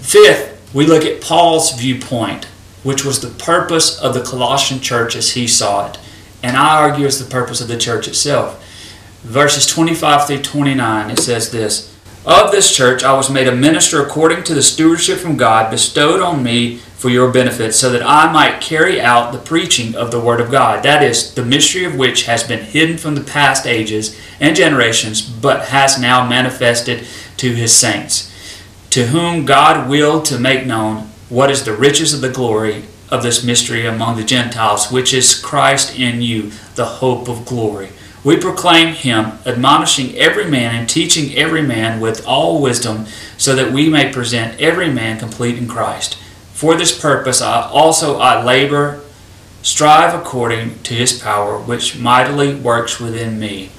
Fifth, 0.00 0.70
we 0.74 0.86
look 0.86 1.04
at 1.04 1.20
Paul's 1.20 1.78
viewpoint, 1.78 2.46
which 2.82 3.04
was 3.04 3.20
the 3.20 3.44
purpose 3.44 3.98
of 3.98 4.14
the 4.14 4.22
Colossian 4.22 4.80
church 4.80 5.16
as 5.16 5.32
he 5.32 5.46
saw 5.46 5.90
it, 5.90 5.98
and 6.42 6.56
I 6.56 6.80
argue 6.80 7.06
is 7.06 7.18
the 7.18 7.30
purpose 7.30 7.60
of 7.60 7.68
the 7.68 7.76
church 7.76 8.08
itself. 8.08 8.66
Verses 9.22 9.66
25 9.66 10.26
through 10.26 10.42
29, 10.42 11.10
it 11.10 11.18
says 11.18 11.50
this 11.50 11.89
Of 12.26 12.52
this 12.52 12.74
church 12.74 13.02
I 13.02 13.14
was 13.14 13.30
made 13.30 13.48
a 13.48 13.56
minister 13.56 14.02
according 14.02 14.44
to 14.44 14.54
the 14.54 14.62
stewardship 14.62 15.18
from 15.18 15.38
God 15.38 15.70
bestowed 15.70 16.20
on 16.20 16.42
me 16.42 16.76
for 16.76 17.08
your 17.08 17.32
benefit, 17.32 17.72
so 17.72 17.88
that 17.88 18.02
I 18.02 18.30
might 18.30 18.60
carry 18.60 19.00
out 19.00 19.32
the 19.32 19.38
preaching 19.38 19.94
of 19.94 20.10
the 20.10 20.20
Word 20.20 20.38
of 20.38 20.50
God. 20.50 20.82
That 20.82 21.02
is, 21.02 21.32
the 21.32 21.42
mystery 21.42 21.84
of 21.84 21.96
which 21.96 22.24
has 22.24 22.44
been 22.44 22.62
hidden 22.62 22.98
from 22.98 23.14
the 23.14 23.22
past 23.22 23.66
ages 23.66 24.20
and 24.38 24.54
generations, 24.54 25.22
but 25.22 25.68
has 25.68 25.98
now 25.98 26.28
manifested 26.28 27.06
to 27.38 27.54
His 27.54 27.74
saints, 27.74 28.30
to 28.90 29.06
whom 29.06 29.46
God 29.46 29.88
willed 29.88 30.26
to 30.26 30.38
make 30.38 30.66
known 30.66 31.08
what 31.30 31.50
is 31.50 31.64
the 31.64 31.74
riches 31.74 32.12
of 32.12 32.20
the 32.20 32.28
glory 32.28 32.84
of 33.08 33.22
this 33.22 33.42
mystery 33.42 33.86
among 33.86 34.18
the 34.18 34.24
Gentiles, 34.24 34.92
which 34.92 35.14
is 35.14 35.40
Christ 35.40 35.98
in 35.98 36.20
you, 36.20 36.52
the 36.74 36.84
hope 36.84 37.28
of 37.28 37.46
glory. 37.46 37.88
We 38.22 38.36
proclaim 38.36 38.94
him, 38.94 39.38
admonishing 39.46 40.14
every 40.16 40.44
man 40.44 40.74
and 40.74 40.88
teaching 40.88 41.34
every 41.36 41.62
man 41.62 42.00
with 42.00 42.26
all 42.26 42.60
wisdom, 42.60 43.06
so 43.38 43.54
that 43.54 43.72
we 43.72 43.88
may 43.88 44.12
present 44.12 44.60
every 44.60 44.90
man 44.90 45.18
complete 45.18 45.56
in 45.56 45.66
Christ. 45.66 46.16
For 46.52 46.76
this 46.76 46.98
purpose 46.98 47.40
I 47.40 47.68
also 47.68 48.18
I 48.18 48.42
labor, 48.44 49.00
strive 49.62 50.14
according 50.14 50.82
to 50.82 50.94
his 50.94 51.18
power, 51.18 51.58
which 51.58 51.98
mightily 51.98 52.54
works 52.54 53.00
within 53.00 53.40
me. 53.40 53.70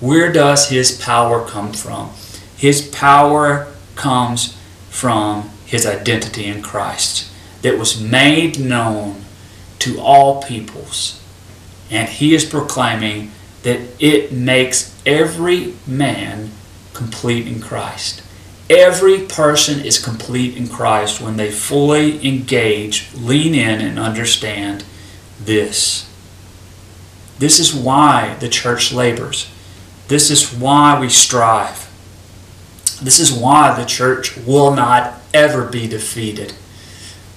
Where 0.00 0.32
does 0.32 0.70
his 0.70 0.98
power 0.98 1.46
come 1.46 1.72
from? 1.72 2.10
His 2.56 2.88
power 2.88 3.70
comes 3.96 4.56
from 4.88 5.50
his 5.66 5.84
identity 5.84 6.46
in 6.46 6.62
Christ 6.62 7.30
that 7.60 7.78
was 7.78 8.00
made 8.00 8.58
known 8.58 9.24
to 9.80 10.00
all 10.00 10.42
peoples. 10.42 11.22
And 11.90 12.08
he 12.08 12.34
is 12.34 12.44
proclaiming 12.44 13.30
that 13.62 13.80
it 13.98 14.32
makes 14.32 14.94
every 15.04 15.74
man 15.86 16.50
complete 16.94 17.46
in 17.46 17.60
Christ. 17.60 18.22
Every 18.68 19.20
person 19.20 19.80
is 19.80 19.98
complete 19.98 20.56
in 20.56 20.68
Christ 20.68 21.20
when 21.20 21.36
they 21.36 21.50
fully 21.50 22.26
engage, 22.26 23.12
lean 23.14 23.54
in, 23.54 23.80
and 23.80 23.98
understand 23.98 24.84
this. 25.40 26.08
This 27.38 27.58
is 27.58 27.74
why 27.74 28.36
the 28.38 28.48
church 28.48 28.92
labors. 28.92 29.50
This 30.08 30.30
is 30.30 30.52
why 30.52 31.00
we 31.00 31.08
strive. 31.08 31.88
This 33.02 33.18
is 33.18 33.32
why 33.32 33.74
the 33.74 33.86
church 33.86 34.36
will 34.36 34.74
not 34.74 35.14
ever 35.32 35.64
be 35.64 35.88
defeated. 35.88 36.52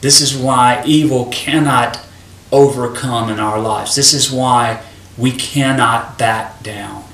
This 0.01 0.19
is 0.19 0.35
why 0.35 0.83
evil 0.85 1.27
cannot 1.31 1.99
overcome 2.51 3.29
in 3.29 3.39
our 3.39 3.59
lives. 3.59 3.95
This 3.95 4.13
is 4.13 4.31
why 4.31 4.83
we 5.17 5.31
cannot 5.31 6.17
back 6.17 6.63
down. 6.63 7.05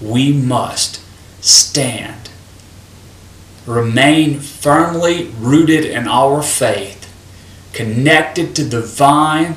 We 0.00 0.32
must 0.32 1.00
stand. 1.42 2.30
Remain 3.66 4.40
firmly 4.40 5.30
rooted 5.38 5.84
in 5.84 6.08
our 6.08 6.42
faith, 6.42 7.06
connected 7.72 8.54
to 8.56 8.64
the 8.64 8.80
vine, 8.80 9.56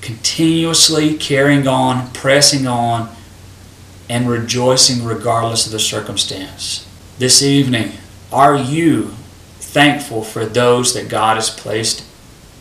continuously 0.00 1.16
carrying 1.16 1.66
on, 1.66 2.10
pressing 2.12 2.66
on, 2.66 3.14
and 4.08 4.28
rejoicing 4.28 5.04
regardless 5.04 5.66
of 5.66 5.72
the 5.72 5.78
circumstance. 5.78 6.86
This 7.18 7.42
evening, 7.42 7.92
are 8.32 8.56
you 8.56 9.14
thankful 9.58 10.22
for 10.22 10.44
those 10.44 10.94
that 10.94 11.08
God 11.08 11.36
has 11.36 11.50
placed 11.50 12.04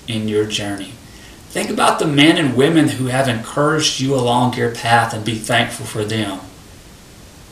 in 0.07 0.27
your 0.27 0.45
journey? 0.45 0.93
Think 1.49 1.71
about 1.71 1.97
the 1.97 2.05
men 2.05 2.37
and 2.37 2.55
women 2.55 2.89
who 2.89 3.07
have 3.07 3.27
encouraged 3.27 3.99
you 3.99 4.13
along 4.13 4.53
your 4.53 4.69
path 4.69 5.15
and 5.15 5.25
be 5.25 5.33
thankful 5.33 5.85
for 5.85 6.05
them. 6.05 6.41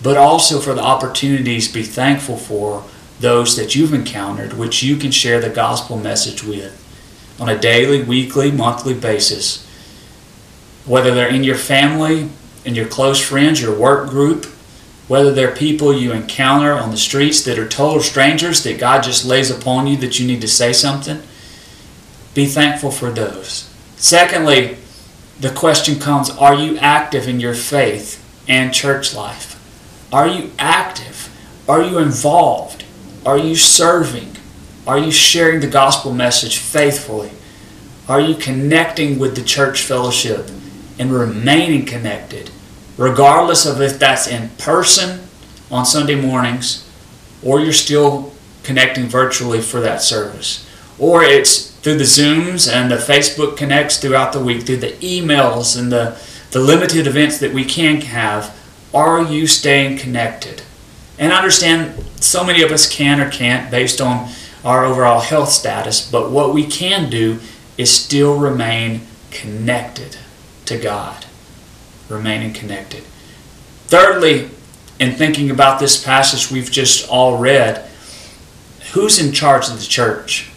But 0.03 0.17
also 0.17 0.59
for 0.59 0.75
the 0.75 0.83
opportunities, 0.83 1.71
be 1.71 1.81
thankful 1.81 2.37
for 2.37 2.83
those 3.19 3.55
that 3.55 3.73
you've 3.73 3.95
encountered, 3.95 4.53
which 4.53 4.83
you 4.83 4.97
can 4.97 5.09
share 5.09 5.41
the 5.41 5.49
gospel 5.49 5.97
message 5.97 6.43
with 6.43 6.83
on 7.39 7.49
a 7.49 7.57
daily, 7.57 8.03
weekly, 8.03 8.51
monthly 8.51 8.93
basis. 8.93 9.65
Whether 10.85 11.15
they're 11.15 11.27
in 11.27 11.43
your 11.43 11.55
family, 11.55 12.29
in 12.65 12.75
your 12.75 12.87
close 12.87 13.19
friends, 13.19 13.59
your 13.59 13.75
work 13.75 14.11
group, 14.11 14.45
whether 15.07 15.33
they're 15.33 15.55
people 15.55 15.91
you 15.91 16.11
encounter 16.11 16.73
on 16.73 16.91
the 16.91 16.97
streets 16.97 17.43
that 17.45 17.57
are 17.57 17.67
total 17.67 18.01
strangers 18.01 18.63
that 18.63 18.79
God 18.79 19.01
just 19.01 19.25
lays 19.25 19.49
upon 19.49 19.87
you 19.87 19.97
that 19.97 20.19
you 20.19 20.27
need 20.27 20.41
to 20.41 20.47
say 20.47 20.71
something, 20.71 21.23
be 22.35 22.45
thankful 22.45 22.91
for 22.91 23.09
those. 23.09 23.73
Secondly, 23.97 24.77
the 25.39 25.49
question 25.49 25.99
comes 25.99 26.29
Are 26.29 26.53
you 26.53 26.77
active 26.77 27.27
in 27.27 27.39
your 27.39 27.55
faith 27.55 28.23
and 28.47 28.73
church 28.73 29.13
life? 29.13 29.55
Are 30.13 30.27
you 30.27 30.51
active? 30.57 31.29
Are 31.67 31.81
you 31.81 31.97
involved? 31.97 32.85
Are 33.25 33.37
you 33.37 33.55
serving? 33.55 34.35
Are 34.85 34.97
you 34.97 35.11
sharing 35.11 35.59
the 35.59 35.67
gospel 35.67 36.13
message 36.13 36.59
faithfully? 36.59 37.31
Are 38.07 38.21
you 38.21 38.35
connecting 38.35 39.19
with 39.19 39.35
the 39.35 39.43
church 39.43 39.81
fellowship 39.81 40.49
and 40.97 41.11
remaining 41.11 41.85
connected, 41.85 42.49
regardless 42.95 43.65
of 43.65 43.81
if 43.81 43.99
that's 43.99 44.27
in 44.27 44.49
person 44.57 45.27
on 45.69 45.85
Sunday 45.85 46.15
mornings 46.15 46.89
or 47.43 47.59
you're 47.59 47.73
still 47.73 48.31
connecting 48.63 49.07
virtually 49.07 49.59
for 49.59 49.81
that 49.81 50.01
service? 50.01 50.66
Or 50.99 51.23
it's 51.23 51.71
through 51.71 51.97
the 51.97 52.03
Zooms 52.03 52.71
and 52.71 52.89
the 52.89 52.97
Facebook 52.97 53.55
connects 53.55 53.97
throughout 53.97 54.33
the 54.33 54.43
week, 54.43 54.63
through 54.63 54.77
the 54.77 54.93
emails 54.93 55.79
and 55.79 55.91
the, 55.91 56.19
the 56.51 56.59
limited 56.59 57.07
events 57.07 57.37
that 57.39 57.53
we 57.53 57.63
can 57.63 58.01
have, 58.01 58.55
are 58.93 59.21
you 59.21 59.47
staying 59.47 59.97
connected? 59.97 60.63
And 61.19 61.31
I 61.31 61.37
understand 61.37 62.03
so 62.19 62.43
many 62.43 62.61
of 62.63 62.71
us 62.71 62.91
can 62.91 63.19
or 63.19 63.29
can't 63.29 63.69
based 63.69 64.01
on 64.01 64.29
our 64.63 64.85
overall 64.85 65.19
health 65.19 65.49
status, 65.49 66.09
but 66.09 66.31
what 66.31 66.53
we 66.53 66.65
can 66.65 67.09
do 67.09 67.39
is 67.77 67.91
still 67.91 68.37
remain 68.37 69.01
connected 69.31 70.17
to 70.65 70.77
God. 70.77 71.25
Remaining 72.09 72.53
connected. 72.53 73.03
Thirdly, 73.85 74.49
in 74.99 75.13
thinking 75.13 75.51
about 75.51 75.79
this 75.79 76.03
passage 76.03 76.51
we've 76.51 76.71
just 76.71 77.07
all 77.09 77.37
read, 77.37 77.87
who's 78.93 79.19
in 79.19 79.31
charge 79.31 79.69
of 79.69 79.79
the 79.79 79.85
church? 79.85 80.49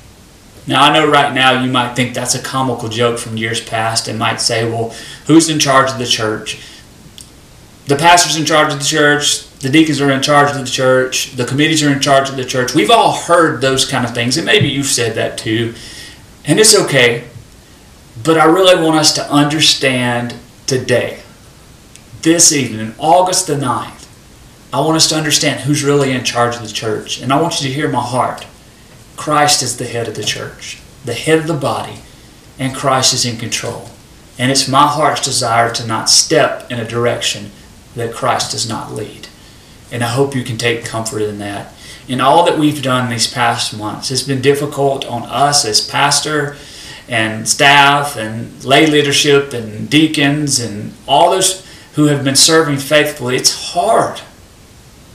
Now, 0.66 0.82
I 0.82 0.92
know 0.92 1.10
right 1.10 1.34
now 1.34 1.62
you 1.62 1.70
might 1.70 1.94
think 1.94 2.14
that's 2.14 2.34
a 2.34 2.42
comical 2.42 2.88
joke 2.88 3.18
from 3.18 3.36
years 3.36 3.60
past 3.60 4.08
and 4.08 4.18
might 4.18 4.40
say, 4.40 4.70
well, 4.70 4.94
who's 5.26 5.48
in 5.48 5.58
charge 5.58 5.90
of 5.90 5.98
the 5.98 6.06
church? 6.06 6.60
The 7.86 7.96
pastor's 7.96 8.36
in 8.36 8.44
charge 8.46 8.72
of 8.72 8.78
the 8.78 8.84
church, 8.84 9.48
the 9.60 9.68
deacons 9.68 10.00
are 10.00 10.10
in 10.10 10.22
charge 10.22 10.50
of 10.50 10.58
the 10.58 10.70
church, 10.70 11.32
the 11.32 11.44
committees 11.44 11.82
are 11.82 11.92
in 11.92 12.00
charge 12.00 12.28
of 12.30 12.36
the 12.36 12.44
church. 12.44 12.74
We've 12.74 12.90
all 12.90 13.12
heard 13.12 13.60
those 13.60 13.84
kind 13.84 14.04
of 14.04 14.14
things, 14.14 14.36
and 14.36 14.46
maybe 14.46 14.68
you've 14.68 14.86
said 14.86 15.14
that 15.16 15.38
too. 15.38 15.74
And 16.44 16.60
it's 16.60 16.78
okay. 16.78 17.24
But 18.22 18.38
I 18.38 18.44
really 18.44 18.80
want 18.80 18.96
us 18.96 19.12
to 19.14 19.32
understand 19.32 20.34
today, 20.66 21.20
this 22.22 22.52
evening, 22.52 22.94
August 22.98 23.46
the 23.46 23.54
9th, 23.54 24.06
I 24.72 24.80
want 24.80 24.96
us 24.96 25.08
to 25.08 25.16
understand 25.16 25.60
who's 25.60 25.82
really 25.82 26.12
in 26.12 26.22
charge 26.22 26.54
of 26.54 26.62
the 26.62 26.68
church. 26.68 27.20
And 27.20 27.32
I 27.32 27.40
want 27.40 27.60
you 27.60 27.68
to 27.68 27.74
hear 27.74 27.88
my 27.88 28.02
heart. 28.02 28.46
Christ 29.20 29.62
is 29.62 29.76
the 29.76 29.84
head 29.84 30.08
of 30.08 30.14
the 30.14 30.24
church, 30.24 30.80
the 31.04 31.12
head 31.12 31.40
of 31.40 31.46
the 31.46 31.52
body, 31.52 31.96
and 32.58 32.74
Christ 32.74 33.12
is 33.12 33.26
in 33.26 33.36
control. 33.36 33.90
And 34.38 34.50
it's 34.50 34.66
my 34.66 34.86
heart's 34.86 35.22
desire 35.22 35.70
to 35.74 35.86
not 35.86 36.08
step 36.08 36.70
in 36.70 36.80
a 36.80 36.88
direction 36.88 37.50
that 37.94 38.14
Christ 38.14 38.52
does 38.52 38.66
not 38.66 38.94
lead. 38.94 39.28
And 39.92 40.02
I 40.02 40.08
hope 40.08 40.34
you 40.34 40.42
can 40.42 40.56
take 40.56 40.86
comfort 40.86 41.20
in 41.20 41.38
that. 41.38 41.74
In 42.08 42.22
all 42.22 42.46
that 42.46 42.58
we've 42.58 42.82
done 42.82 43.10
these 43.10 43.30
past 43.30 43.76
months, 43.76 44.10
it's 44.10 44.22
been 44.22 44.40
difficult 44.40 45.04
on 45.04 45.24
us 45.24 45.66
as 45.66 45.86
pastor 45.86 46.56
and 47.06 47.46
staff 47.46 48.16
and 48.16 48.64
lay 48.64 48.86
leadership 48.86 49.52
and 49.52 49.90
deacons 49.90 50.58
and 50.58 50.94
all 51.06 51.32
those 51.32 51.66
who 51.96 52.06
have 52.06 52.24
been 52.24 52.36
serving 52.36 52.78
faithfully. 52.78 53.36
It's 53.36 53.74
hard 53.74 54.22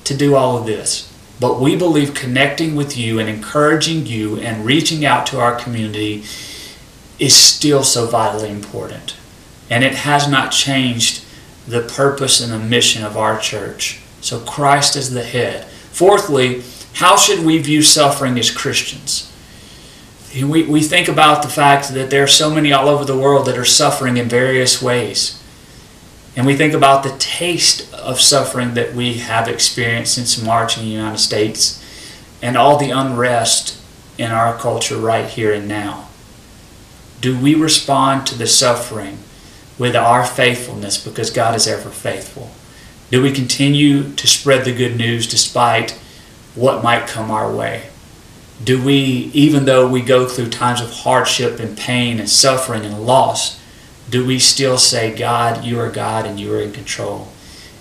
to 0.04 0.15
do 0.15 0.36
all 0.36 0.60
of 0.60 0.68
this. 0.68 1.05
But 1.39 1.60
we 1.60 1.76
believe 1.76 2.13
connecting 2.13 2.76
with 2.76 2.98
you 2.98 3.19
and 3.19 3.28
encouraging 3.28 4.06
you 4.06 4.39
and 4.39 4.65
reaching 4.65 5.06
out 5.06 5.26
to 5.28 5.39
our 5.39 5.56
community 5.56 6.24
is 7.19 7.36
still 7.36 7.84
so 7.84 8.06
vitally 8.08 8.50
important. 8.50 9.15
And 9.69 9.84
it 9.84 9.95
has 9.95 10.30
not 10.30 10.52
changed 10.52 11.24
the 11.67 11.82
purpose 11.82 12.41
and 12.41 12.54
the 12.54 12.60
mission 12.60 13.04
of 13.04 13.17
our 13.17 13.39
church. 13.39 14.02
So 14.21 14.39
Christ 14.39 14.95
is 14.95 15.12
the 15.12 15.24
head. 15.24 15.65
Fourthly, 15.91 16.63
how 16.93 17.17
should 17.17 17.45
we 17.45 17.58
view 17.58 17.82
suffering 17.82 18.38
as 18.39 18.52
Christians? 18.52 19.32
We, 20.34 20.63
we 20.63 20.82
think 20.82 21.08
about 21.08 21.43
the 21.43 21.50
fact 21.50 21.93
that 21.93 22.10
there 22.10 22.24
are 22.24 22.28
so 22.28 22.54
many 22.54 22.74
all 22.74 22.89
over 22.89 23.06
the 23.06 23.17
world 23.17 23.45
that 23.48 23.58
are 23.58 23.65
suffering 23.65 24.17
in 24.17 24.28
various 24.28 24.82
ways. 24.82 25.41
And 26.36 26.45
we 26.45 26.56
think 26.56 26.74
about 26.74 27.04
the 27.04 27.15
taste 27.17 27.93
of 27.93 28.19
suffering 28.19 28.74
that 28.74 28.93
we 28.93 29.15
have 29.15 29.48
experienced 29.48 30.15
since 30.15 30.41
March 30.41 30.78
in 30.78 30.84
the 30.84 30.89
United 30.89 31.19
States 31.19 31.82
and 32.41 32.58
all 32.58 32.78
the 32.78 32.91
unrest 32.91 33.82
in 34.17 34.32
our 34.32 34.58
culture 34.58 34.98
right 34.98 35.30
here 35.30 35.54
and 35.54 35.67
now. 35.67 36.08
Do 37.21 37.39
we 37.39 37.56
respond 37.56 38.28
to 38.28 38.38
the 38.38 38.48
suffering 38.48 39.19
with 39.78 39.95
our 39.95 40.26
faithfulness 40.26 41.04
because 41.04 41.30
God 41.30 41.56
is 41.56 41.67
ever 41.67 41.89
faithful? 41.89 42.52
Do 43.12 43.21
we 43.21 43.32
continue 43.32 44.12
to 44.13 44.28
spread 44.28 44.65
the 44.65 44.76
good 44.76 44.98
news 44.98 45.28
despite 45.28 45.91
what 46.54 46.84
might 46.84 47.08
come 47.08 47.32
our 47.32 47.52
way? 47.52 47.89
Do 48.63 48.84
we, 48.84 49.32
even 49.34 49.65
though 49.65 49.88
we 49.88 50.02
go 50.02 50.28
through 50.28 50.50
times 50.50 50.82
of 50.82 50.91
hardship 50.91 51.60
and 51.60 51.78
pain 51.78 52.19
and 52.19 52.30
suffering 52.30 52.86
and 52.86 53.06
loss, 53.06 53.60
do 54.10 54.26
we 54.26 54.39
still 54.39 54.78
say, 54.78 55.15
God, 55.15 55.63
you 55.63 55.80
are 55.80 55.89
God 55.89 56.26
and 56.26 56.39
you 56.39 56.54
are 56.54 56.62
in 56.62 56.72
control? 56.72 57.28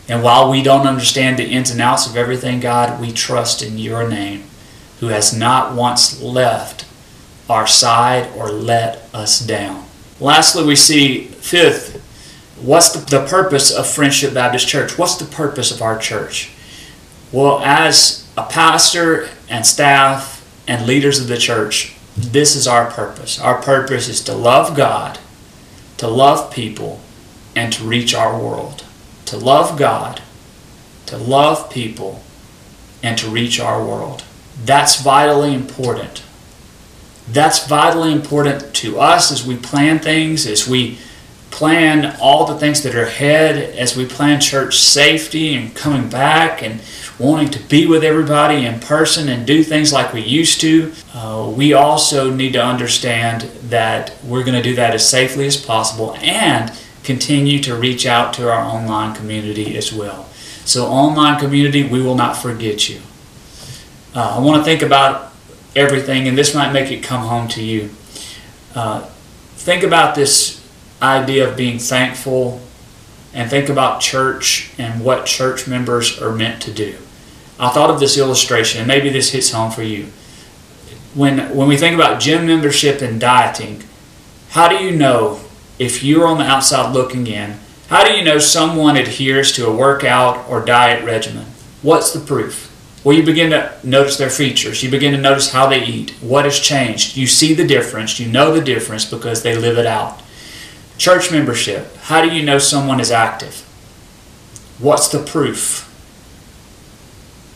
And 0.09 0.23
while 0.23 0.51
we 0.51 0.63
don't 0.63 0.87
understand 0.87 1.39
the 1.39 1.47
ins 1.47 1.71
and 1.71 1.81
outs 1.81 2.07
of 2.07 2.17
everything, 2.17 2.61
God, 2.61 3.01
we 3.01 3.13
trust 3.13 3.63
in 3.63 3.79
your 3.79 4.09
name, 4.09 4.45
who 5.01 5.09
has 5.09 5.37
not 5.37 5.75
once 5.75 6.21
left 6.21 6.87
our 7.49 7.67
side 7.67 8.31
or 8.37 8.51
let 8.51 9.09
us 9.15 9.41
down. 9.41 9.87
Lastly, 10.21 10.65
we 10.65 10.77
see, 10.77 11.25
fifth, 11.25 12.01
what's 12.61 12.91
the, 12.93 13.19
the 13.19 13.27
purpose 13.27 13.71
of 13.71 13.87
Friendship 13.87 14.35
Baptist 14.35 14.69
Church? 14.69 14.99
What's 14.99 15.17
the 15.17 15.25
purpose 15.25 15.71
of 15.71 15.83
our 15.83 15.99
church? 15.99 16.53
Well, 17.33 17.61
as 17.61 18.27
a 18.37 18.45
pastor 18.45 19.29
and 19.49 19.67
staff 19.67 20.41
and 20.67 20.87
leaders 20.87 21.19
of 21.19 21.29
the 21.29 21.37
church, 21.37 21.97
this 22.17 22.55
is 22.55 22.67
our 22.67 22.91
purpose. 22.91 23.41
Our 23.41 23.61
purpose 23.61 24.09
is 24.09 24.23
to 24.25 24.35
love 24.35 24.77
God 24.77 25.19
to 26.05 26.11
love 26.11 26.53
people 26.53 27.01
and 27.57 27.73
to 27.73 27.83
reach 27.83 28.15
our 28.15 28.39
world. 28.39 28.85
To 29.25 29.39
love 29.39 29.79
God, 29.79 30.21
to 31.07 31.17
love 31.17 31.71
people, 31.71 32.23
and 33.03 33.17
to 33.17 33.27
reach 33.27 33.59
our 33.59 33.83
world. 33.83 34.23
That's 34.67 35.01
vitally 35.01 35.55
important. 35.55 36.23
That's 37.27 37.67
vitally 37.67 38.13
important 38.13 38.75
to 38.75 39.01
us 39.01 39.33
as 39.33 39.47
we 39.47 39.57
plan 39.57 39.99
things, 39.99 40.47
as 40.47 40.69
we 40.69 40.99
plan 41.55 42.17
all 42.21 42.47
the 42.47 42.59
things 42.59 42.83
that 42.83 42.97
are 42.97 43.05
ahead, 43.05 43.77
as 43.77 43.97
we 43.97 44.05
plan 44.05 44.41
church 44.41 44.77
safety 44.77 45.55
and 45.55 45.73
coming 45.73 46.09
back 46.09 46.65
and 46.65 46.81
wanting 47.17 47.49
to 47.49 47.61
be 47.69 47.87
with 47.87 48.03
everybody 48.03 48.67
in 48.67 48.81
person 48.81 49.29
and 49.29 49.47
do 49.47 49.63
things 49.63 49.93
like 49.93 50.13
we 50.13 50.21
used 50.21 50.61
to, 50.61 50.93
uh, 51.15 51.49
we 51.57 51.73
also 51.73 52.29
need 52.35 52.55
to 52.55 52.63
understand 52.63 53.43
that 53.71 54.17
we're 54.25 54.43
going 54.43 54.61
to 54.61 54.69
do 54.69 54.75
that 54.75 54.95
as 54.95 55.09
safely 55.09 55.47
as 55.47 55.57
possible 55.57 56.17
and 56.17 56.77
continue 57.05 57.61
to 57.61 57.77
reach 57.77 58.05
out 58.05 58.35
to 58.35 58.51
our 58.51 58.61
online 58.61 59.15
community 59.15 59.77
as 59.77 59.93
well. 59.93 60.25
So, 60.65 60.87
online 60.87 61.39
community, 61.39 61.85
we 61.85 62.03
will 62.03 62.17
not 62.17 62.37
forget 62.37 62.89
you. 62.89 63.01
Uh, 64.13 64.39
I 64.39 64.41
want 64.41 64.59
to 64.59 64.65
think 64.65 64.83
about 64.83 65.33
everything, 65.77 66.27
and 66.27 66.37
this 66.37 66.53
might 66.53 66.73
make 66.73 66.91
it 66.91 67.05
come 67.05 67.29
home 67.29 67.47
to 67.51 67.63
you. 67.63 67.91
Uh, 68.75 69.03
think 69.55 69.85
about 69.85 70.17
this 70.17 70.64
idea 71.03 71.49
of 71.49 71.57
being 71.57 71.79
thankful 71.79 72.61
and 73.33 73.51
think 73.51 73.69
about 73.69 74.01
church 74.01 74.73
and 74.79 75.05
what 75.05 75.27
church 75.27 75.67
members 75.67 76.21
are 76.21 76.35
meant 76.35 76.63
to 76.63 76.73
do. 76.73 76.97
I 77.59 77.71
thought 77.71 77.91
of 77.91 78.01
this 78.01 78.19
illustration, 78.19 78.81
and 78.81 78.89
maybe 78.89 79.11
this 79.11 79.31
hits 79.31 79.53
home 79.53 79.71
for 79.71 79.83
you. 79.83 80.07
When, 81.15 81.55
when 81.55 81.69
we 81.69 81.77
think 81.77 81.95
about 81.95 82.21
gym 82.21 82.47
membership 82.47 83.01
and 83.01 83.21
dieting, 83.21 83.85
how 84.51 84.69
do 84.69 84.77
you 84.77 84.97
know 84.97 85.41
if 85.79 86.03
you're 86.03 86.27
on 86.27 86.39
the 86.39 86.45
outside 86.45 86.93
looking 86.93 87.27
in? 87.27 87.59
How 87.89 88.05
do 88.05 88.13
you 88.13 88.25
know 88.25 88.39
someone 88.39 88.97
adheres 88.97 89.53
to 89.53 89.67
a 89.67 89.77
workout 89.77 90.49
or 90.49 90.65
diet 90.65 91.05
regimen? 91.05 91.47
What's 91.83 92.13
the 92.13 92.21
proof? 92.21 92.71
Well, 93.05 93.17
you 93.17 93.23
begin 93.23 93.51
to 93.51 93.77
notice 93.85 94.17
their 94.17 94.31
features. 94.31 94.83
You 94.83 94.91
begin 94.91 95.13
to 95.13 95.21
notice 95.21 95.53
how 95.53 95.69
they 95.69 95.85
eat, 95.85 96.11
what 96.23 96.47
has 96.47 96.59
changed. 96.59 97.17
You 97.17 97.27
see 97.27 97.53
the 97.53 97.67
difference. 97.67 98.19
You 98.19 98.29
know 98.29 98.53
the 98.53 98.63
difference 98.63 99.05
because 99.05 99.43
they 99.43 99.55
live 99.55 99.77
it 99.77 99.87
out. 99.87 100.23
Church 100.99 101.33
membership. 101.33 101.97
How 101.97 102.23
do 102.23 102.35
you 102.35 102.45
know 102.45 102.59
someone 102.59 103.01
is 103.01 103.11
active? 103.11 103.63
What's 104.79 105.09
the 105.09 105.23
proof? 105.23 105.91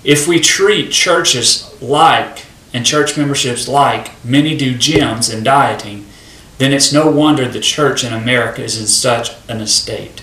If 0.05 0.27
we 0.27 0.41
treat 0.41 0.91
churches 0.91 1.75
like 1.81 2.47
and 2.73 2.85
church 2.85 3.17
memberships 3.17 3.69
like 3.69 4.25
many 4.25 4.57
do 4.57 4.75
gyms 4.75 5.33
and 5.33 5.45
dieting, 5.45 6.07
then 6.59 6.73
it's 6.73 6.93
no 6.93 7.11
wonder 7.11 7.49
the 7.49 7.61
church 7.61 8.05
in 8.05 8.13
America 8.13 8.63
is 8.63 8.79
in 8.79 8.87
such 8.87 9.31
an 9.49 9.61
estate. 9.61 10.23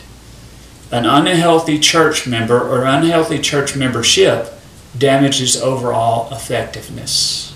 An 0.92 1.06
unhealthy 1.06 1.80
church 1.80 2.28
member 2.28 2.60
or 2.60 2.84
unhealthy 2.84 3.40
church 3.40 3.76
membership 3.76 4.54
damages 4.98 5.62
overall 5.62 6.34
effectiveness. 6.34 7.54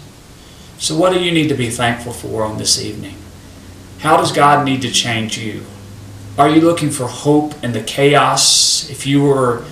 So, 0.78 0.98
what 0.98 1.14
do 1.14 1.20
you 1.20 1.32
need 1.32 1.50
to 1.50 1.56
be 1.56 1.70
thankful 1.70 2.14
for 2.14 2.44
on 2.44 2.58
this 2.58 2.82
evening? 2.82 3.16
How 4.00 4.18
does 4.18 4.32
God 4.32 4.66
need 4.66 4.82
to 4.84 4.92
change 4.92 5.38
you? 5.38 5.64
Are 6.38 6.50
you 6.50 6.62
looking 6.62 6.90
for 6.90 7.08
hope 7.08 7.64
in 7.64 7.74
the 7.74 7.82
chaos? 7.82 8.90
If 8.90 9.06
you 9.06 9.24
were 9.24 9.66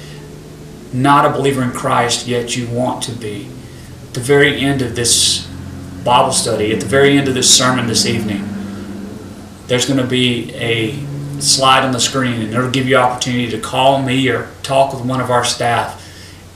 not 0.94 1.26
a 1.26 1.30
believer 1.30 1.64
in 1.64 1.72
Christ, 1.72 2.28
yet 2.28 2.56
you 2.56 2.68
want 2.68 3.04
to 3.04 3.12
be, 3.12 3.50
at 4.08 4.14
the 4.14 4.20
very 4.20 4.60
end 4.60 4.82
of 4.82 4.96
this 4.96 5.48
Bible 6.04 6.34
study, 6.34 6.74
at 6.74 6.80
the 6.80 6.86
very 6.86 7.18
end 7.18 7.28
of 7.28 7.34
this 7.34 7.50
sermon 7.56 7.88
this 7.88 8.06
evening, 8.06 8.48
there's 9.68 9.86
going 9.86 10.00
to 10.00 10.08
be 10.08 10.54
a 10.56 10.94
slide 11.40 11.84
on 11.84 11.92
the 11.92 12.00
screen 12.00 12.42
and 12.42 12.54
it'll 12.54 12.72
give 12.72 12.88
you 12.88 12.98
opportunity 12.98 13.50
to 13.50 13.60
call 13.60 14.02
me 14.02 14.28
or 14.30 14.50
talk 14.64 14.94
with 14.94 15.06
one 15.06 15.22
of 15.22 15.30
our 15.30 15.46
staff 15.46 16.04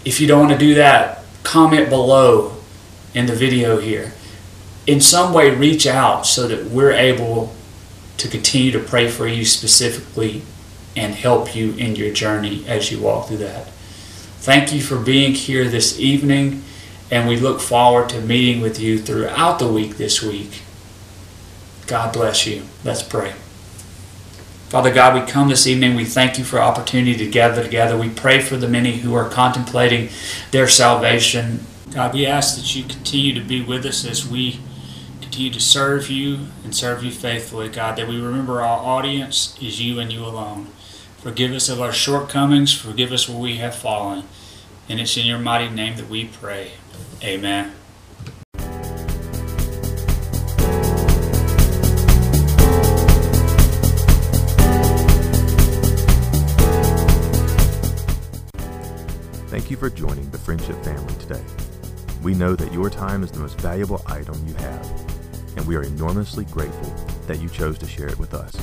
if 0.03 0.19
you 0.19 0.27
don't 0.27 0.47
want 0.47 0.51
to 0.51 0.57
do 0.57 0.75
that, 0.75 1.23
comment 1.43 1.89
below 1.89 2.55
in 3.13 3.25
the 3.27 3.35
video 3.35 3.79
here. 3.79 4.13
In 4.87 4.99
some 4.99 5.33
way, 5.33 5.53
reach 5.53 5.85
out 5.85 6.25
so 6.25 6.47
that 6.47 6.65
we're 6.65 6.91
able 6.91 7.53
to 8.17 8.27
continue 8.27 8.71
to 8.71 8.79
pray 8.79 9.09
for 9.09 9.27
you 9.27 9.45
specifically 9.45 10.43
and 10.95 11.13
help 11.15 11.55
you 11.55 11.73
in 11.73 11.95
your 11.95 12.13
journey 12.13 12.65
as 12.67 12.91
you 12.91 12.99
walk 12.99 13.27
through 13.27 13.37
that. 13.37 13.67
Thank 14.41 14.73
you 14.73 14.81
for 14.81 14.97
being 14.97 15.33
here 15.33 15.67
this 15.67 15.99
evening, 15.99 16.63
and 17.09 17.27
we 17.27 17.37
look 17.37 17.61
forward 17.61 18.09
to 18.09 18.21
meeting 18.21 18.61
with 18.61 18.79
you 18.79 18.99
throughout 18.99 19.59
the 19.59 19.71
week 19.71 19.97
this 19.97 20.21
week. 20.21 20.61
God 21.87 22.13
bless 22.13 22.47
you. 22.47 22.63
Let's 22.83 23.03
pray. 23.03 23.33
Father 24.69 24.93
God, 24.93 25.13
we 25.13 25.29
come 25.29 25.49
this 25.49 25.67
evening. 25.67 25.95
We 25.95 26.05
thank 26.05 26.37
you 26.37 26.45
for 26.45 26.59
opportunity 26.59 27.17
to 27.17 27.29
gather 27.29 27.61
together. 27.61 27.97
We 27.97 28.09
pray 28.09 28.39
for 28.39 28.55
the 28.55 28.69
many 28.69 28.97
who 28.97 29.13
are 29.13 29.29
contemplating 29.29 30.09
their 30.51 30.69
salvation. 30.69 31.65
God, 31.93 32.13
we 32.13 32.25
ask 32.25 32.55
that 32.55 32.73
you 32.73 32.85
continue 32.85 33.33
to 33.33 33.41
be 33.41 33.61
with 33.61 33.85
us 33.85 34.05
as 34.05 34.25
we 34.25 34.61
continue 35.31 35.53
to 35.53 35.61
serve 35.61 36.09
you 36.09 36.47
and 36.65 36.75
serve 36.75 37.05
you 37.05 37.09
faithfully, 37.09 37.69
God, 37.69 37.97
that 37.97 38.05
we 38.05 38.19
remember 38.19 38.61
our 38.61 38.85
audience 38.85 39.57
is 39.61 39.81
you 39.81 39.97
and 39.97 40.11
you 40.11 40.25
alone. 40.25 40.65
Forgive 41.19 41.53
us 41.53 41.69
of 41.69 41.79
our 41.79 41.93
shortcomings. 41.93 42.73
Forgive 42.73 43.13
us 43.13 43.29
where 43.29 43.39
we 43.39 43.55
have 43.55 43.73
fallen. 43.73 44.25
And 44.89 44.99
it's 44.99 45.15
in 45.15 45.25
your 45.25 45.39
mighty 45.39 45.73
name 45.73 45.95
that 45.95 46.09
we 46.09 46.25
pray. 46.25 46.71
Amen. 47.23 47.71
Thank 59.47 59.71
you 59.71 59.77
for 59.77 59.89
joining 59.89 60.29
the 60.31 60.37
Friendship 60.37 60.83
family 60.83 61.15
today. 61.15 61.41
We 62.21 62.35
know 62.35 62.55
that 62.55 62.71
your 62.71 62.89
time 62.89 63.23
is 63.23 63.31
the 63.31 63.39
most 63.39 63.59
valuable 63.61 64.03
item 64.05 64.35
you 64.45 64.53
have, 64.55 65.10
and 65.55 65.65
we 65.65 65.75
are 65.75 65.83
enormously 65.83 66.45
grateful 66.45 66.89
that 67.27 67.39
you 67.39 67.49
chose 67.49 67.77
to 67.79 67.87
share 67.87 68.07
it 68.07 68.19
with 68.19 68.33
us. 68.33 68.55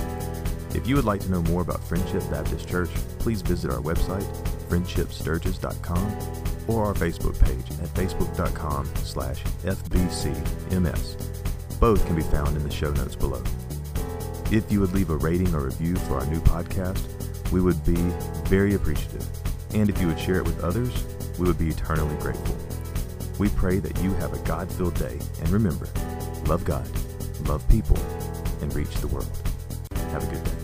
If 0.74 0.86
you 0.86 0.96
would 0.96 1.04
like 1.04 1.20
to 1.22 1.30
know 1.30 1.42
more 1.42 1.62
about 1.62 1.82
Friendship 1.84 2.22
Baptist 2.30 2.68
Church, 2.68 2.90
please 3.18 3.42
visit 3.42 3.70
our 3.70 3.80
website, 3.80 4.24
friendshipsturgis.com, 4.68 6.18
or 6.68 6.84
our 6.84 6.94
Facebook 6.94 7.40
page 7.42 7.70
at 7.80 7.88
facebook.com 7.94 8.86
slash 8.96 9.42
fbcms. 9.62 11.16
Both 11.80 12.06
can 12.06 12.16
be 12.16 12.22
found 12.22 12.56
in 12.56 12.62
the 12.62 12.70
show 12.70 12.90
notes 12.92 13.16
below. 13.16 13.42
If 14.50 14.70
you 14.70 14.80
would 14.80 14.92
leave 14.92 15.10
a 15.10 15.16
rating 15.16 15.54
or 15.54 15.60
review 15.66 15.96
for 15.96 16.18
our 16.18 16.26
new 16.26 16.40
podcast, 16.40 17.02
we 17.50 17.60
would 17.60 17.82
be 17.84 17.96
very 18.48 18.74
appreciative. 18.74 19.26
And 19.74 19.88
if 19.88 20.00
you 20.00 20.06
would 20.06 20.18
share 20.18 20.36
it 20.36 20.44
with 20.44 20.62
others, 20.62 21.04
we 21.38 21.46
would 21.46 21.58
be 21.58 21.68
eternally 21.68 22.16
grateful. 22.16 22.56
We 23.38 23.48
pray 23.50 23.78
that 23.78 24.02
you 24.02 24.12
have 24.14 24.32
a 24.32 24.38
God 24.46 24.70
filled 24.72 24.94
day, 24.94 25.18
and 25.40 25.48
remember, 25.50 25.86
love 26.48 26.64
God, 26.64 26.88
love 27.46 27.68
people, 27.68 27.98
and 28.62 28.74
reach 28.74 28.94
the 29.02 29.08
world. 29.08 29.28
Have 30.12 30.24
a 30.26 30.34
good 30.34 30.42
day. 30.44 30.57